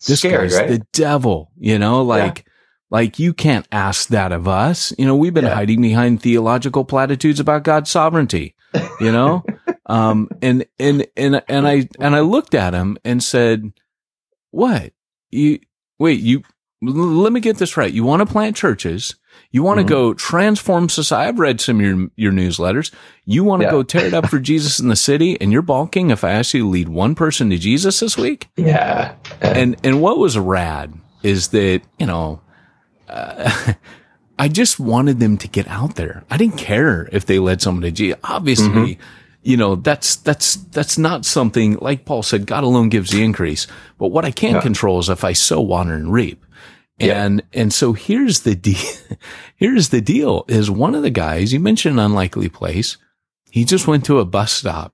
this 0.07 0.17
Scared, 0.21 0.49
guy's 0.49 0.57
right? 0.59 0.69
the 0.69 0.85
devil, 0.91 1.51
you 1.55 1.77
know, 1.77 2.01
like, 2.01 2.47
like 2.89 3.19
you 3.19 3.31
can't 3.31 3.67
ask 3.71 4.07
that 4.09 4.31
of 4.31 4.47
us. 4.47 4.91
You 4.97 5.05
know, 5.05 5.15
we've 5.15 5.35
been 5.35 5.45
Yeah. 5.45 5.53
hiding 5.53 5.79
behind 5.83 6.19
theological 6.23 6.83
platitudes 6.83 7.39
about 7.39 7.61
God's 7.63 7.91
sovereignty, 7.91 8.55
you 8.99 9.11
know? 9.11 9.43
um, 9.85 10.29
and, 10.41 10.65
and, 10.79 11.07
and, 11.17 11.41
and 11.47 11.67
I, 11.67 11.87
and 11.99 12.15
I 12.15 12.19
looked 12.21 12.53
at 12.55 12.73
him 12.73 12.97
and 13.03 13.21
said, 13.23 13.71
what 14.51 14.93
you, 15.29 15.59
wait, 15.99 16.19
you, 16.19 16.43
let 16.81 17.31
me 17.31 17.39
get 17.39 17.57
this 17.57 17.77
right. 17.77 17.91
You 17.93 18.03
want 18.03 18.21
to 18.21 18.25
plant 18.25 18.55
churches. 18.55 19.15
You 19.51 19.63
want 19.63 19.79
to 19.79 19.85
Mhm. 19.85 19.89
go 19.89 20.13
transform 20.13 20.89
society. 20.89 21.29
I've 21.29 21.39
read 21.39 21.61
some 21.61 21.79
of 21.79 21.85
your, 21.85 22.07
your 22.15 22.31
newsletters. 22.31 22.91
You 23.25 23.43
want 23.43 23.61
to 23.61 23.65
Yeah. 23.67 23.71
go 23.71 23.83
tear 23.83 24.05
it 24.05 24.13
up 24.13 24.27
for 24.29 24.39
Jesus 24.39 24.79
in 24.79 24.87
the 24.87 24.95
city 24.95 25.39
and 25.39 25.51
you're 25.51 25.61
balking 25.61 26.09
if 26.09 26.23
I 26.23 26.31
ask 26.31 26.53
you 26.53 26.61
to 26.63 26.67
lead 26.69 26.89
one 26.89 27.13
person 27.15 27.49
to 27.51 27.57
Jesus 27.57 27.99
this 27.99 28.17
week? 28.17 28.49
yeah, 28.57 29.13
And, 29.41 29.77
and 29.83 30.01
what 30.01 30.17
was 30.17 30.37
rad 30.37 30.93
is 31.23 31.49
that, 31.49 31.81
you 31.99 32.07
know, 32.07 32.41
uh, 33.07 33.73
I 34.39 34.47
just 34.47 34.79
wanted 34.79 35.19
them 35.19 35.37
to 35.37 35.47
get 35.47 35.67
out 35.67 35.95
there. 35.95 36.23
I 36.31 36.37
didn't 36.37 36.57
care 36.57 37.07
if 37.11 37.25
they 37.27 37.37
led 37.37 37.61
someone 37.61 37.83
to 37.83 37.91
Jesus. 37.91 38.17
Obviously, 38.23 38.97
you 39.43 39.57
know, 39.57 39.75
that's, 39.75 40.17
that's, 40.17 40.55
that's 40.55 40.97
not 40.97 41.25
something 41.25 41.75
like 41.81 42.05
Paul 42.05 42.23
said, 42.23 42.45
God 42.45 42.63
alone 42.63 42.89
gives 42.89 43.11
the 43.11 43.23
increase. 43.23 43.67
But 43.97 44.09
what 44.09 44.25
I 44.25 44.31
can 44.31 44.55
Yeah. 44.55 44.61
control 44.61 44.99
is 44.99 45.09
if 45.09 45.23
I 45.23 45.33
sow, 45.33 45.61
water 45.61 45.93
and 45.93 46.13
reap. 46.13 46.45
Yeah. 46.99 47.23
And, 47.25 47.41
and 47.51 47.73
so 47.73 47.93
here's 47.93 48.41
the 48.41 48.53
deal. 48.55 48.77
here's 49.55 49.89
the 49.89 50.01
deal 50.01 50.45
is 50.47 50.69
one 50.69 50.93
of 50.93 51.01
the 51.01 51.09
guys, 51.09 51.51
you 51.53 51.59
mentioned 51.59 51.99
an 51.99 52.05
unlikely 52.05 52.49
place. 52.49 52.97
He 53.49 53.65
just 53.65 53.87
went 53.87 54.05
to 54.05 54.19
a 54.19 54.25
bus 54.25 54.51
stop 54.51 54.93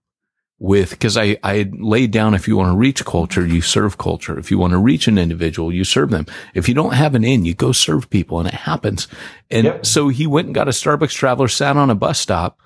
with, 0.59 0.97
cause 0.99 1.17
I, 1.17 1.37
I 1.43 1.69
laid 1.73 2.11
down 2.11 2.33
if 2.33 2.47
you 2.47 2.55
want 2.57 2.71
to 2.71 2.77
reach 2.77 3.03
culture, 3.05 3.45
you 3.45 3.61
serve 3.61 3.97
culture. 3.97 4.39
If 4.39 4.49
you 4.49 4.57
want 4.57 4.71
to 4.71 4.79
reach 4.79 5.07
an 5.09 5.17
individual, 5.17 5.71
you 5.73 5.83
serve 5.83 6.09
them. 6.09 6.25
If 6.55 6.67
you 6.69 6.73
don't 6.73 6.93
have 6.93 7.13
an 7.13 7.23
in, 7.25 7.43
you 7.45 7.53
go 7.53 7.73
serve 7.73 8.09
people 8.09 8.39
and 8.39 8.47
it 8.47 8.53
happens. 8.55 9.07
And 9.51 9.85
so 9.85 10.07
he 10.07 10.25
went 10.25 10.45
and 10.47 10.55
got 10.55 10.67
a 10.69 10.71
Starbucks 10.71 11.11
traveler, 11.13 11.49
sat 11.49 11.75
on 11.77 11.89
a 11.89 11.95
bus 11.95 12.19
stop 12.19 12.57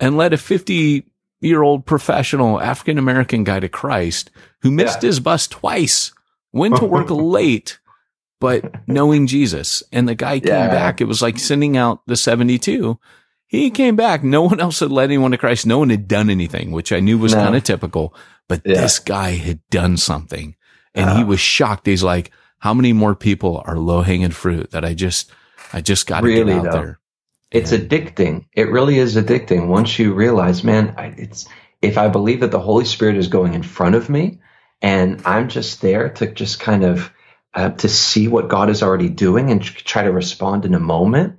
and 0.00 0.16
led 0.16 0.32
a 0.32 0.38
50 0.38 1.04
year 1.40 1.62
old 1.62 1.86
professional 1.86 2.60
African 2.60 2.98
American 2.98 3.44
guy 3.44 3.60
to 3.60 3.68
Christ 3.68 4.30
who 4.62 4.70
missed 4.70 5.02
Yeah. 5.02 5.08
his 5.08 5.20
bus 5.20 5.46
twice, 5.46 6.12
went 6.52 6.76
to 6.76 6.84
work 6.84 7.10
late, 7.10 7.78
but 8.40 8.86
knowing 8.88 9.26
Jesus. 9.26 9.82
And 9.92 10.08
the 10.08 10.14
guy 10.14 10.40
came 10.40 10.48
Yeah. 10.52 10.68
back. 10.68 11.00
It 11.00 11.04
was 11.06 11.22
like 11.22 11.38
sending 11.38 11.76
out 11.76 12.00
the 12.06 12.16
72. 12.16 12.98
He 13.46 13.70
came 13.70 13.96
back. 13.96 14.22
No 14.22 14.42
one 14.42 14.60
else 14.60 14.80
had 14.80 14.90
led 14.92 15.04
anyone 15.04 15.30
to 15.30 15.38
Christ. 15.38 15.66
No 15.66 15.78
one 15.78 15.90
had 15.90 16.06
done 16.08 16.28
anything, 16.28 16.70
which 16.70 16.92
I 16.92 17.00
knew 17.00 17.16
was 17.18 17.34
No. 17.34 17.42
kind 17.44 17.56
of 17.56 17.64
typical, 17.64 18.14
but 18.48 18.62
Yeah. 18.64 18.80
this 18.82 18.98
guy 18.98 19.32
had 19.36 19.60
done 19.70 19.96
something 19.96 20.54
and 20.94 21.10
he 21.16 21.22
Ah. 21.22 21.26
was 21.26 21.40
shocked. 21.40 21.86
He's 21.86 22.02
like, 22.02 22.30
how 22.58 22.74
many 22.74 22.92
more 22.92 23.14
people 23.14 23.62
are 23.64 23.78
low 23.78 24.02
hanging 24.02 24.32
fruit 24.32 24.70
that 24.72 24.84
I 24.84 24.92
just, 24.94 25.30
I 25.72 25.80
just 25.80 26.06
got 26.06 26.20
to 26.20 26.26
Really, 26.26 26.52
get 26.54 26.58
out 26.58 26.64
though. 26.64 26.70
there. 26.72 26.98
It's 27.50 27.72
Yeah. 27.72 27.78
addicting. 27.78 28.46
It 28.52 28.70
really 28.70 28.98
is 28.98 29.16
addicting. 29.16 29.68
Once 29.68 29.98
you 29.98 30.12
realize, 30.14 30.64
man, 30.64 30.94
I, 30.98 31.06
it's 31.16 31.48
if 31.80 31.96
I 31.98 32.08
believe 32.08 32.40
that 32.40 32.50
the 32.50 32.60
Holy 32.60 32.84
Spirit 32.84 33.16
is 33.16 33.28
going 33.28 33.54
in 33.54 33.62
front 33.62 33.94
of 33.94 34.10
me, 34.10 34.40
and 34.82 35.22
I'm 35.24 35.48
just 35.48 35.80
there 35.80 36.10
to 36.10 36.26
just 36.32 36.60
kind 36.60 36.84
of 36.84 37.10
uh, 37.54 37.70
to 37.70 37.88
see 37.88 38.28
what 38.28 38.48
God 38.48 38.70
is 38.70 38.82
already 38.82 39.08
doing 39.08 39.50
and 39.50 39.62
try 39.62 40.02
to 40.04 40.12
respond 40.12 40.66
in 40.66 40.74
a 40.74 40.80
moment, 40.80 41.38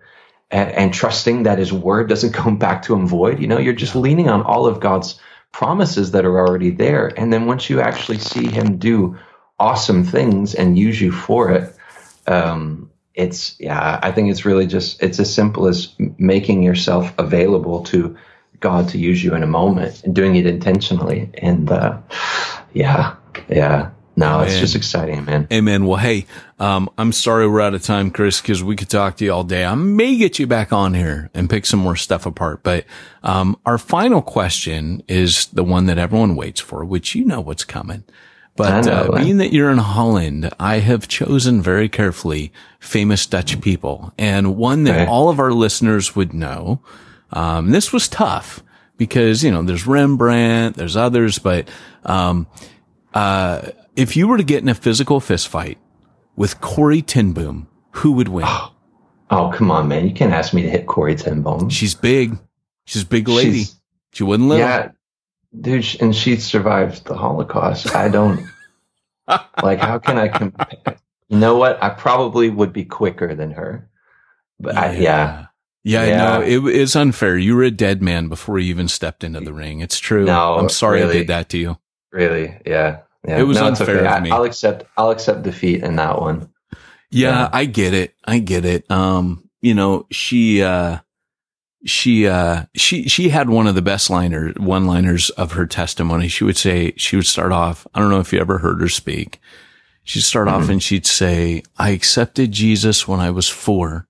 and, 0.51 0.71
and 0.71 0.93
trusting 0.93 1.43
that 1.43 1.59
His 1.59 1.73
Word 1.73 2.09
doesn't 2.09 2.33
come 2.43 2.57
back 2.59 2.83
to 2.83 2.95
Him 2.95 3.07
void. 3.07 3.39
You 3.39 3.47
know, 3.47 3.59
you're 3.59 3.73
just 3.73 3.95
leaning 3.95 4.29
on 4.29 4.43
all 4.43 4.67
of 4.67 4.79
God's 4.81 5.19
promises 5.53 6.11
that 6.11 6.25
are 6.25 6.39
already 6.39 6.71
there, 6.71 7.07
and 7.19 7.33
then 7.33 7.45
once 7.47 7.69
you 7.69 7.81
actually 7.81 8.19
see 8.19 8.49
Him 8.49 8.77
do 8.79 9.17
awesome 9.59 10.05
things 10.05 10.55
and 10.55 10.79
use 10.79 11.01
you 11.01 11.11
for 11.11 11.51
it, 11.51 11.75
um, 12.27 12.88
it's 13.15 13.59
yeah 13.59 13.99
i 14.01 14.11
think 14.11 14.29
it's 14.29 14.45
really 14.45 14.67
just 14.67 15.01
it's 15.01 15.19
as 15.19 15.33
simple 15.33 15.67
as 15.67 15.93
making 16.17 16.63
yourself 16.63 17.13
available 17.17 17.83
to 17.83 18.15
god 18.59 18.87
to 18.89 18.97
use 18.97 19.23
you 19.23 19.33
in 19.33 19.43
a 19.43 19.47
moment 19.47 20.03
and 20.03 20.15
doing 20.15 20.35
it 20.35 20.45
intentionally 20.45 21.29
and 21.35 21.71
uh 21.71 21.97
yeah 22.73 23.15
yeah 23.49 23.89
no 24.15 24.41
it's 24.41 24.53
Man. 24.53 24.61
just 24.61 24.75
exciting 24.75 25.25
man 25.25 25.47
Amen. 25.51 25.85
Well, 25.85 25.97
hey, 25.97 26.25
um, 26.59 26.89
I'm 26.97 27.11
sorry 27.11 27.47
we're 27.47 27.61
out 27.61 27.73
of 27.73 27.81
time, 27.81 28.11
Chris, 28.11 28.41
because 28.41 28.61
we 28.63 28.75
could 28.75 28.89
talk 28.89 29.17
to 29.17 29.25
you 29.25 29.33
all 29.33 29.43
day. 29.43 29.65
I 29.65 29.73
may 29.75 30.17
get 30.17 30.37
you 30.37 30.45
back 30.45 30.71
on 30.71 30.93
here 30.93 31.31
and 31.33 31.49
pick 31.49 31.65
some 31.65 31.79
more 31.79 31.95
stuff 31.95 32.25
apart. 32.25 32.61
But 32.61 32.85
um, 33.23 33.57
our 33.65 33.77
final 33.77 34.21
question 34.21 35.01
is 35.07 35.47
the 35.47 35.63
one 35.63 35.85
that 35.87 35.97
everyone 35.97 36.35
waits 36.35 36.59
for, 36.59 36.85
which 36.85 37.15
you 37.15 37.25
know 37.25 37.39
what's 37.39 37.63
coming. 37.63 38.03
But 38.59 38.85
know, 38.85 38.91
uh, 38.91 39.23
being 39.23 39.37
that 39.37 39.51
you're 39.53 39.69
in 39.71 39.77
Holland, 39.79 40.51
I 40.59 40.79
have 40.79 41.07
chosen 41.07 41.61
very 41.61 41.89
carefully 41.89 42.51
famous 42.79 43.25
Dutch 43.25 43.59
people, 43.61 44.13
and 44.17 44.55
one 44.57 44.83
that 44.83 45.01
Okay. 45.01 45.05
all 45.11 45.29
of 45.29 45.39
our 45.39 45.51
listeners 45.51 46.15
would 46.15 46.33
know. 46.33 46.81
Um, 47.31 47.71
this 47.71 47.91
was 47.93 48.07
tough 48.07 48.61
because 48.97 49.43
you 49.43 49.51
know 49.51 49.61
there's 49.63 49.87
Rembrandt, 49.87 50.75
there's 50.75 50.95
others, 50.97 51.39
but 51.39 51.69
um, 52.05 52.47
uh, 53.13 53.69
if 53.95 54.15
you 54.15 54.27
were 54.27 54.37
to 54.37 54.43
get 54.43 54.61
in 54.63 54.69
a 54.69 54.75
physical 54.75 55.19
fist 55.19 55.47
fight 55.47 55.77
with 56.35 56.59
Corrie 56.61 57.01
ten 57.01 57.31
Boom, 57.33 57.67
who 57.91 58.11
would 58.13 58.27
win? 58.29 58.45
oh 59.31 59.51
come 59.53 59.69
on 59.71 59.87
man 59.87 60.07
you 60.07 60.13
can't 60.13 60.33
ask 60.33 60.53
me 60.55 60.63
to 60.63 60.69
hit 60.69 60.87
corrie 60.87 61.15
ten 61.15 61.41
bones 61.43 61.71
She's 61.73 61.93
big. 61.95 62.37
She's 62.85 63.03
a 63.03 63.05
big 63.05 63.27
lady. 63.27 63.59
She's- 63.59 63.75
she 64.11 64.23
wouldn't 64.23 64.49
little. 64.49 64.65
yeah 64.65 64.89
dude 65.59 65.85
and 66.01 66.15
she 66.15 66.35
survived 66.35 67.05
the 67.05 67.15
holocaust 67.15 67.95
i 67.95 68.07
don't 68.07 68.45
like 69.63 69.79
how 69.79 69.97
can 69.99 70.17
i 70.17 70.27
compare 70.27 70.97
you 71.27 71.37
know 71.37 71.55
what 71.55 71.81
i 71.83 71.89
probably 71.89 72.49
would 72.49 72.73
be 72.73 72.85
quicker 72.85 73.33
than 73.35 73.51
her 73.51 73.89
but 74.59 74.75
I, 74.75 74.91
yeah 74.93 75.45
Yeah, 75.83 76.05
Yeah. 76.05 76.17
no, 76.17 76.41
it, 76.41 76.75
it's 76.75 76.95
unfair. 76.95 77.37
You 77.37 77.55
were 77.55 77.63
a 77.63 77.71
dead 77.71 78.01
man 78.01 78.27
before 78.27 78.59
you 78.59 78.69
even 78.69 78.89
stepped 78.89 79.23
into 79.23 79.39
the 79.39 79.53
ring. 79.53 79.79
It's 79.79 79.97
true. 79.97 80.25
No, 80.25 80.55
I'm 80.55 80.67
sorry 80.69 81.01
I 81.01 81.11
did 81.11 81.27
that 81.27 81.47
to 81.49 81.57
you. 81.57 81.77
Really? 82.11 82.59
Yeah. 82.65 82.99
Yeah. 83.25 83.39
It 83.39 83.43
was 83.43 83.55
it's 83.57 83.79
unfair 83.79 84.01
of 84.01 84.11
I, 84.11 84.19
me. 84.19 84.29
I'll 84.29 84.43
accept. 84.43 84.83
I'll 84.97 85.09
accept 85.11 85.43
defeat 85.43 85.81
in 85.81 85.95
that 85.95 86.19
one. 86.19 86.49
Yeah, 87.09 87.29
Yeah. 87.31 87.49
I 87.53 87.63
get 87.63 87.93
it. 87.93 88.13
I 88.25 88.39
get 88.39 88.65
it. 88.65 88.91
Um, 88.91 89.49
you 89.61 89.73
know, 89.73 90.05
she, 90.11 90.61
uh, 90.61 90.99
she, 91.85 92.27
uh, 92.27 92.65
she, 92.75 93.07
she 93.07 93.29
had 93.29 93.49
one 93.49 93.67
of 93.67 93.75
the 93.75 93.81
best 93.81 94.09
liner, 94.09 94.51
one 94.57 94.85
liners 94.85 95.29
of 95.31 95.53
her 95.53 95.65
testimony. 95.65 96.27
She 96.27 96.43
would 96.43 96.57
say, 96.57 96.93
she 96.97 97.15
would 97.15 97.25
start 97.25 97.51
off, 97.51 97.87
I 97.93 97.99
don't 97.99 98.09
know 98.09 98.19
if 98.19 98.33
you 98.33 98.39
ever 98.39 98.57
heard 98.59 98.81
her 98.81 98.89
speak. 98.89 99.39
She'd 100.03 100.21
start 100.23 100.47
off 100.47 100.63
Mhm. 100.65 100.69
and 100.69 100.83
she'd 100.83 101.05
say, 101.05 101.63
I 101.77 101.89
accepted 101.91 102.51
Jesus 102.51 103.07
when 103.07 103.19
I 103.19 103.29
was 103.31 103.47
four. 103.47 104.07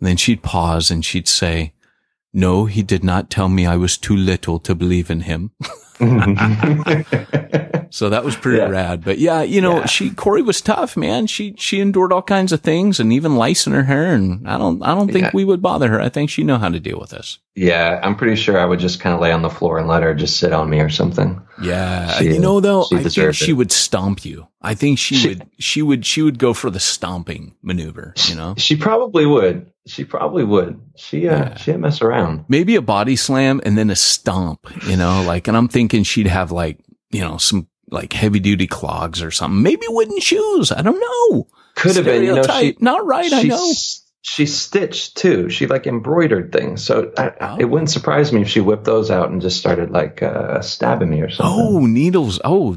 And 0.00 0.08
then 0.08 0.16
she'd 0.16 0.42
pause 0.42 0.90
and 0.90 1.04
she'd 1.04 1.28
say, 1.28 1.72
no, 2.32 2.66
he 2.66 2.82
did 2.82 3.02
not 3.04 3.30
tell 3.30 3.48
me 3.48 3.66
I 3.66 3.76
was 3.76 3.96
too 3.98 4.16
little 4.16 4.58
to 4.60 4.74
believe 4.74 5.10
in 5.10 5.20
him. 5.22 5.50
So 7.92 8.08
that 8.08 8.24
was 8.24 8.36
pretty 8.36 8.58
Yeah. 8.58 8.68
rad. 8.68 9.02
But 9.04 9.18
yeah, 9.18 9.42
you 9.42 9.60
know, 9.60 9.78
Yeah. 9.78 9.86
she 9.86 10.10
Corrie 10.10 10.42
was 10.42 10.60
tough, 10.60 10.96
man. 10.96 11.26
She 11.26 11.54
she 11.58 11.80
endured 11.80 12.12
all 12.12 12.22
kinds 12.22 12.52
of 12.52 12.60
things 12.60 13.00
and 13.00 13.12
even 13.12 13.34
lice 13.34 13.66
in 13.66 13.72
her 13.72 13.82
hair. 13.82 14.14
And 14.14 14.48
I 14.48 14.58
don't 14.58 14.80
I 14.80 14.94
don't 14.94 15.10
think 15.10 15.24
Yeah. 15.24 15.30
we 15.34 15.44
would 15.44 15.60
bother 15.60 15.88
her. 15.88 16.00
I 16.00 16.08
think 16.08 16.30
she 16.30 16.44
know 16.44 16.56
how 16.58 16.68
to 16.68 16.78
deal 16.78 17.00
with 17.00 17.10
this. 17.10 17.38
yeah, 17.56 17.98
I'm 18.04 18.14
pretty 18.14 18.36
sure 18.36 18.56
I 18.56 18.64
would 18.64 18.78
just 18.78 19.00
kind 19.00 19.12
of 19.12 19.20
lay 19.20 19.32
on 19.32 19.42
the 19.42 19.50
floor 19.50 19.76
and 19.78 19.88
let 19.88 20.04
her 20.04 20.14
just 20.14 20.36
sit 20.38 20.52
on 20.52 20.70
me 20.70 20.78
or 20.78 20.88
something. 20.88 21.40
Yeah, 21.60 22.06
She- 22.12 22.26
you 22.26 22.38
know 22.38 22.60
though, 22.60 22.82
I 22.84 22.88
think 22.90 23.02
deserved 23.02 23.36
she 23.36 23.52
would 23.52 23.72
stomp 23.72 24.24
you. 24.24 24.46
I 24.62 24.74
think 24.74 24.98
she, 25.00 25.16
She- 25.16 25.28
would 25.30 25.46
she 25.58 25.82
would 25.82 26.06
she 26.06 26.22
would 26.22 26.38
go 26.38 26.54
for 26.54 26.70
the 26.70 26.80
stomping 26.80 27.54
maneuver. 27.60 28.14
You 28.28 28.36
know, 28.36 28.54
She 28.56 28.76
probably 28.76 29.26
would. 29.26 29.66
She 29.86 30.04
probably 30.04 30.44
would. 30.44 30.80
She 30.96 31.26
uh, 31.28 31.36
Yeah. 31.36 31.56
she'd 31.56 31.76
mess 31.78 32.02
around. 32.02 32.44
Maybe 32.48 32.76
a 32.76 32.82
body 32.82 33.16
slam 33.16 33.60
and 33.64 33.76
then 33.78 33.90
a 33.90 33.96
stomp, 33.96 34.66
you 34.86 34.96
know, 34.96 35.22
like, 35.26 35.48
and 35.48 35.56
I'm 35.56 35.68
thinking 35.68 36.02
she'd 36.02 36.26
have 36.26 36.52
like, 36.52 36.78
you 37.10 37.20
know, 37.20 37.38
some 37.38 37.66
like 37.90 38.12
heavy 38.12 38.38
duty 38.40 38.66
clogs 38.66 39.22
or 39.22 39.30
something. 39.30 39.62
Maybe 39.62 39.86
wooden 39.88 40.20
shoes. 40.20 40.70
I 40.70 40.82
don't 40.82 41.00
know. 41.00 41.46
Could 41.76 41.96
have 41.96 42.04
been. 42.04 42.22
You 42.24 42.34
know, 42.36 42.42
she 42.42 42.76
Not 42.80 43.04
right. 43.06 43.32
I 43.32 43.42
know. 43.44 43.72
She 44.22 44.44
stitched 44.44 45.16
too. 45.16 45.48
She 45.48 45.66
like 45.66 45.86
embroidered 45.86 46.52
things. 46.52 46.84
So 46.84 47.10
I, 47.16 47.32
Oh. 47.40 47.56
it 47.58 47.64
wouldn't 47.64 47.90
surprise 47.90 48.32
me 48.34 48.42
if 48.42 48.48
she 48.48 48.60
whipped 48.60 48.84
those 48.84 49.10
out 49.10 49.30
and 49.30 49.40
just 49.40 49.58
started 49.58 49.90
like 49.90 50.22
uh, 50.22 50.60
stabbing 50.60 51.08
me 51.08 51.22
or 51.22 51.30
something. 51.30 51.56
Oh, 51.58 51.86
needles. 51.86 52.38
Oh, 52.44 52.76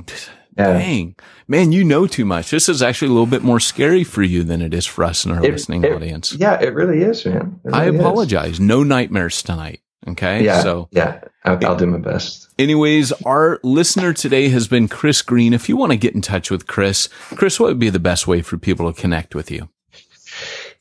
Yeah. 0.57 0.73
dang. 0.73 1.15
Man, 1.47 1.71
you 1.71 1.83
know 1.83 2.05
too 2.07 2.25
much. 2.25 2.51
This 2.51 2.69
is 2.69 2.81
actually 2.81 3.09
a 3.09 3.11
little 3.11 3.25
bit 3.25 3.43
more 3.43 3.59
scary 3.59 4.03
for 4.03 4.21
you 4.23 4.43
than 4.43 4.61
it 4.61 4.73
is 4.73 4.85
for 4.85 5.03
us 5.03 5.25
in 5.25 5.31
our 5.31 5.43
It- 5.43 5.51
listening 5.51 5.83
it- 5.83 5.91
audience. 5.93 6.33
Yeah, 6.33 6.59
it 6.61 6.73
really 6.73 7.01
is, 7.01 7.25
man. 7.25 7.59
It 7.65 7.73
I 7.73 7.85
really 7.85 7.97
is. 7.97 8.01
apologize. 8.01 8.59
No 8.59 8.83
nightmares 8.83 9.41
tonight. 9.41 9.79
Okay. 10.07 10.43
Yeah, 10.43 10.61
So, 10.61 10.89
yeah, 10.91 11.21
I'll, 11.45 11.57
I'll 11.65 11.75
do 11.77 11.85
my 11.87 11.97
best. 11.97 12.49
anyways, 12.59 13.13
our 13.25 13.59
listener 13.63 14.11
today 14.13 14.49
has 14.49 14.67
been 14.67 14.89
Chris 14.89 15.21
Green. 15.21 15.53
If 15.53 15.69
you 15.69 15.77
want 15.77 15.91
to 15.93 15.97
get 15.97 16.13
in 16.13 16.21
touch 16.21 16.51
with 16.51 16.67
Chris, 16.67 17.07
Chris, 17.35 17.57
what 17.59 17.67
would 17.69 17.79
be 17.79 17.89
the 17.89 17.99
best 17.99 18.27
way 18.27 18.41
for 18.41 18.57
people 18.57 18.91
to 18.91 18.99
connect 19.01 19.33
with 19.33 19.49
you? 19.49 19.69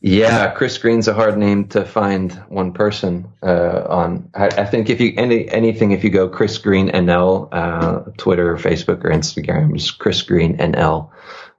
Yeah, 0.05 0.51
Chris 0.51 0.79
Green's 0.79 1.07
a 1.07 1.15
hard 1.15 1.39
name 1.39 1.69
to 1.69 1.85
find 1.85 2.33
one 2.49 2.73
person 2.73 3.29
uh, 3.41 3.85
on. 3.89 4.29
I, 4.35 4.47
I 4.47 4.65
think 4.67 4.91
if 4.91 5.01
you 5.01 5.15
any 5.17 5.49
anything, 5.49 5.93
if 5.93 6.03
you 6.03 6.11
go 6.11 6.29
Chris 6.29 6.59
Green 6.59 6.89
NL, 6.91 7.49
uh, 7.53 8.11
Twitter, 8.19 8.57
Facebook, 8.57 9.05
or 9.05 9.11
Instagram, 9.11 9.73
just 9.75 9.99
Chris 10.01 10.21
Green 10.23 10.57
NL, 10.59 11.11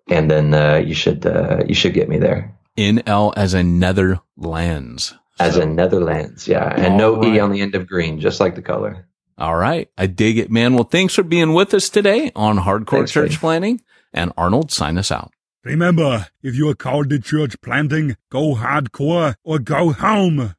and 0.10 0.30
then 0.30 0.54
uh, 0.54 0.76
you 0.76 0.94
should 0.94 1.26
uh, 1.26 1.64
you 1.66 1.74
should 1.74 1.94
get 1.94 2.10
me 2.10 2.18
there 2.18 2.54
NL 2.78 3.32
as 3.38 3.54
a 3.54 3.64
Netherlands. 3.64 5.14
as 5.40 5.56
So- 5.56 5.62
in 5.62 5.76
Netherlands. 5.76 6.46
Yeah, 6.48 6.68
and 6.76 6.98
no 6.98 7.16
All 7.16 7.22
right. 7.22 7.36
e 7.36 7.40
on 7.40 7.52
the 7.52 7.62
end 7.62 7.76
of 7.76 7.88
green, 7.88 8.20
just 8.20 8.40
like 8.42 8.56
the 8.56 8.62
color. 8.62 9.08
All 9.38 9.56
right. 9.56 9.90
I 9.98 10.06
dig 10.08 10.38
it, 10.38 10.52
man. 10.52 10.76
Well, 10.76 10.84
thanks 10.84 11.16
for 11.16 11.24
being 11.24 11.54
with 11.54 11.74
us 11.74 11.90
today 11.90 12.32
on 12.36 12.60
Hardcore 12.60 12.90
Thanks, 13.00 13.12
Church. 13.14 13.40
Planting. 13.40 13.82
And 14.14 14.32
Arnold, 14.38 14.72
sign 14.72 14.98
us 15.00 15.12
out. 15.12 15.32
Remember, 15.64 16.28
if 16.42 16.56
you 16.56 16.68
are 16.68 16.76
called 16.76 17.10
to 17.10 17.20
church 17.20 17.56
planting, 17.62 18.18
go 18.30 18.56
hardcore 18.56 19.36
or 19.46 19.60
go 19.60 19.94
home. 19.94 20.56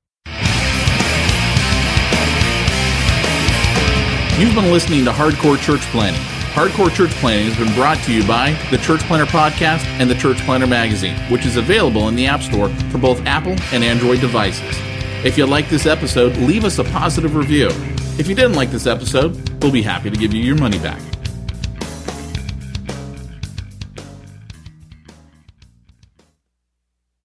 You've 4.38 4.54
been 4.54 4.72
listening 4.72 5.04
to 5.04 5.12
Hardcore 5.12 5.60
Church 5.60 5.82
Planting. 5.92 6.20
Hardcore 6.54 6.92
Church 6.92 7.10
Planting 7.20 7.52
has 7.52 7.58
been 7.58 7.74
brought 7.74 7.98
to 8.04 8.14
you 8.14 8.26
by 8.26 8.52
the 8.70 8.78
Church 8.78 9.00
Planter 9.02 9.26
Podcast 9.26 9.84
and 10.00 10.08
the 10.08 10.14
Church 10.14 10.38
Planter 10.38 10.66
Magazine, 10.66 11.16
which 11.30 11.44
is 11.44 11.56
available 11.56 12.08
in 12.08 12.16
the 12.16 12.26
App 12.26 12.40
Store 12.40 12.70
for 12.90 12.96
both 12.96 13.24
Apple 13.26 13.56
and 13.72 13.84
Android 13.84 14.20
devices. 14.20 14.74
If 15.22 15.36
you 15.36 15.44
like 15.44 15.68
this 15.68 15.84
episode, 15.84 16.34
leave 16.38 16.64
us 16.64 16.78
a 16.78 16.84
positive 16.84 17.36
review. 17.36 17.68
If 18.18 18.26
you 18.26 18.34
didn't 18.34 18.54
like 18.54 18.70
this 18.70 18.86
episode, 18.86 19.62
we'll 19.62 19.70
be 19.70 19.82
happy 19.82 20.08
to 20.08 20.16
give 20.16 20.32
you 20.32 20.42
your 20.42 20.56
money 20.56 20.78
back. 20.78 21.02